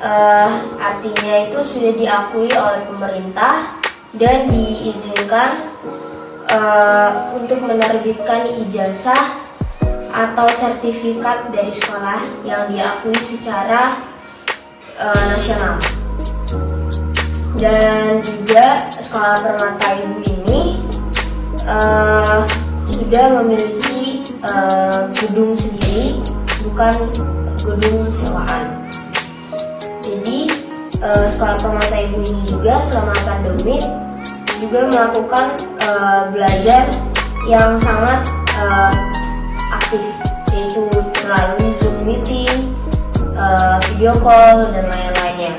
uh, 0.00 0.50
artinya 0.80 1.34
itu 1.48 1.58
sudah 1.64 1.92
diakui 1.94 2.50
oleh 2.50 2.82
pemerintah 2.88 3.78
dan 4.16 4.50
diizinkan 4.50 5.70
uh, 6.50 7.30
untuk 7.36 7.62
menerbitkan 7.62 8.50
ijazah 8.66 9.38
atau 10.10 10.50
sertifikat 10.50 11.54
dari 11.54 11.70
sekolah 11.70 12.42
yang 12.42 12.66
diakui 12.66 13.14
secara 13.22 14.02
uh, 14.98 15.22
nasional. 15.30 15.78
Dan 17.60 18.24
juga 18.24 18.88
sekolah 18.98 19.36
Permata 19.38 19.88
Ibu 20.00 20.16
ini 20.26 20.62
uh, 21.68 22.42
sudah 22.90 23.26
memiliki 23.42 24.26
uh, 24.42 25.06
gedung 25.14 25.54
sendiri, 25.54 26.18
bukan 26.64 26.94
gedung 27.60 28.08
sewaan. 28.12 28.88
Jadi 30.00 30.48
uh, 31.00 31.26
sekolah 31.28 31.56
permata 31.60 31.96
ibu 32.00 32.20
ini 32.24 32.42
juga 32.48 32.80
selama 32.80 33.14
pandemi 33.24 33.78
juga 34.60 34.80
melakukan 34.92 35.56
uh, 35.88 36.28
belajar 36.28 36.92
yang 37.48 37.72
sangat 37.80 38.28
uh, 38.60 38.92
aktif 39.72 40.04
yaitu 40.52 40.84
melalui 41.24 41.70
zoom 41.80 41.96
meeting, 42.04 42.52
uh, 43.38 43.80
video 43.88 44.12
call 44.20 44.68
dan 44.74 44.84
lain-lainnya. 44.92 45.54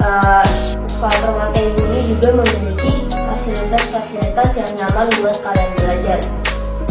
Uh, 0.00 0.44
sekolah 0.86 1.18
permata 1.24 1.58
ibu 1.60 1.80
ini 1.90 2.00
juga 2.14 2.28
memiliki 2.40 3.08
fasilitas-fasilitas 3.10 4.48
yang 4.60 4.70
nyaman 4.84 5.08
buat 5.20 5.36
kalian 5.42 5.72
belajar 5.80 6.20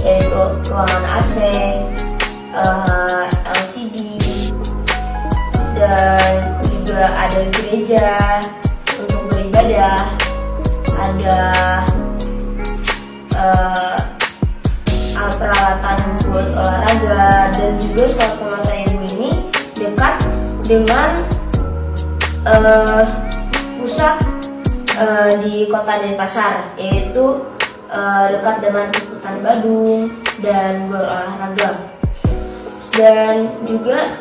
yaitu 0.04 0.42
ruangan 0.72 1.04
AC, 1.20 1.36
uh, 2.54 3.26
LCD, 3.54 4.20
dan 5.78 6.60
juga 6.68 7.04
ada 7.14 7.42
gereja 7.54 8.08
untuk 9.00 9.22
beribadah, 9.30 10.00
ada 10.98 11.40
uh, 13.38 13.98
peralatan 15.40 16.00
buat 16.28 16.48
olahraga 16.52 17.56
dan 17.56 17.72
juga 17.80 18.04
sekolah 18.08 18.60
ibu 18.92 19.08
ini 19.16 19.32
dekat 19.80 20.20
dengan 20.68 21.24
uh, 22.44 23.04
pusat 23.80 24.20
di 25.40 25.64
kota 25.72 26.04
Denpasar 26.04 26.76
yaitu 26.76 27.40
dekat 28.36 28.56
dengan 28.60 28.92
Puputan 28.92 29.40
Badung 29.40 30.12
dan 30.44 30.92
gor 30.92 31.08
olahraga 31.08 31.89
dan 33.00 33.48
juga 33.64 34.20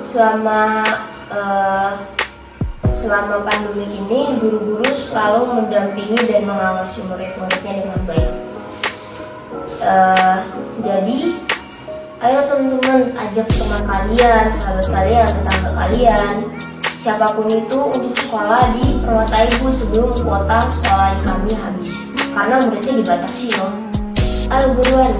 selama 0.00 0.80
uh, 1.28 1.92
selama 2.88 3.44
pandemi 3.44 3.84
ini 4.00 4.40
guru-guru 4.40 4.88
selalu 4.96 5.60
mendampingi 5.60 6.24
dan 6.24 6.48
mengawasi 6.48 7.04
murid-muridnya 7.04 7.84
dengan 7.84 8.00
baik. 8.08 8.32
Uh, 9.84 10.40
jadi 10.80 11.36
ayo 12.24 12.40
teman-teman 12.48 13.12
ajak 13.12 13.44
teman 13.44 13.82
kalian, 13.84 14.44
sahabat 14.48 14.88
kalian, 14.88 15.28
tetangga 15.28 15.70
kalian, 15.76 16.34
siapa 16.80 17.28
pun 17.36 17.44
itu 17.52 17.76
untuk 17.92 18.16
sekolah 18.16 18.72
di 18.72 19.04
Permata 19.04 19.44
Ibu 19.44 19.68
sebelum 19.68 20.16
kuota 20.16 20.64
sekolah 20.64 21.12
kami 21.28 21.52
habis. 21.52 22.08
Karena 22.32 22.56
muridnya 22.64 23.04
dibatasi 23.04 23.52
loh. 23.60 23.72
Ayo 24.48 24.72
buruan, 24.76 25.12